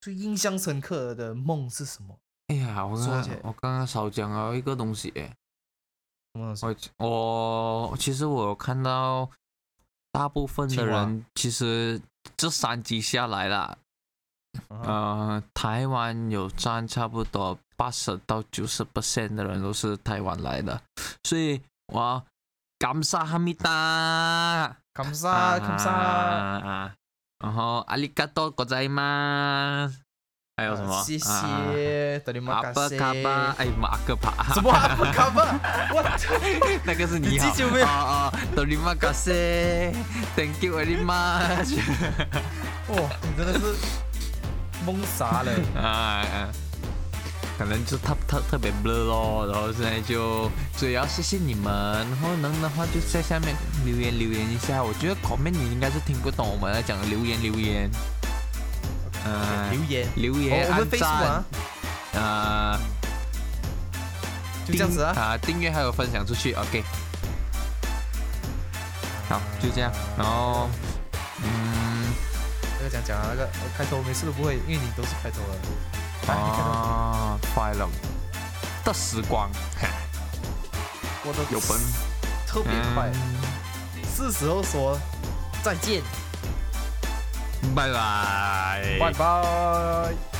[0.00, 2.18] 最印象深刻的梦是什么？
[2.47, 5.31] 哎呀，我刚说起来刚我刚刚少讲了一个东西诶，
[6.33, 6.89] 什么东西？
[6.97, 9.29] 我我其实我有看到
[10.11, 12.01] 大部分的青蛙人其实
[12.35, 13.77] 这三集下来啦，
[14.69, 20.81] 啊呃，台湾有占差不多八十到九十 percent 的人都是台湾来的，
[21.23, 21.61] 所以
[21.93, 22.25] 我
[22.79, 25.87] 感谢哈密达，感谢感谢。
[25.87, 26.95] 啊，
[27.39, 30.01] 然后阿里嘎多ございます，
[30.56, 31.02] 还有什么？
[31.04, 32.88] 谢啊谢，德里阿布马卡巴。
[32.90, 35.58] 卡巴，哎，马克帕，什么阿布卡巴？
[35.92, 36.00] 我
[36.86, 37.46] 那个是你好。
[37.46, 39.32] 你记住没有哦哦，多利马卡西
[40.36, 41.76] ，Thank you very much。
[42.86, 43.74] 哇， 你真的是
[44.86, 45.52] 懵傻了。
[45.76, 46.48] 啊，啊
[47.58, 51.72] 可能就特特特别 blur 咯，然后现在就所以要谢谢你们，
[52.10, 54.82] 然后能的话就在下面留言留言一下。
[54.84, 57.90] 我觉得 comment 你应该是听不懂我们在讲的留言留言，
[59.24, 61.44] 嗯留言，留言、哦我们啊，，
[62.12, 62.78] 呃，
[64.66, 65.12] 就这样子啊。
[65.16, 66.84] 啊，订阅还有分享出去，OK。
[69.28, 70.68] 好，就这样，然后，
[71.42, 72.12] 嗯，
[72.78, 76.32] 那个讲讲啊，那个呃开头每次都不会，因为你都是开头了。
[76.32, 77.88] 啊，快乐
[78.84, 79.50] 的时光，
[79.80, 79.88] 嘿
[81.24, 81.78] 我的有本。
[82.46, 83.42] 特别快，嗯。
[84.14, 84.96] 是时候说
[85.62, 86.00] 再见，
[87.74, 90.33] 拜拜，拜拜。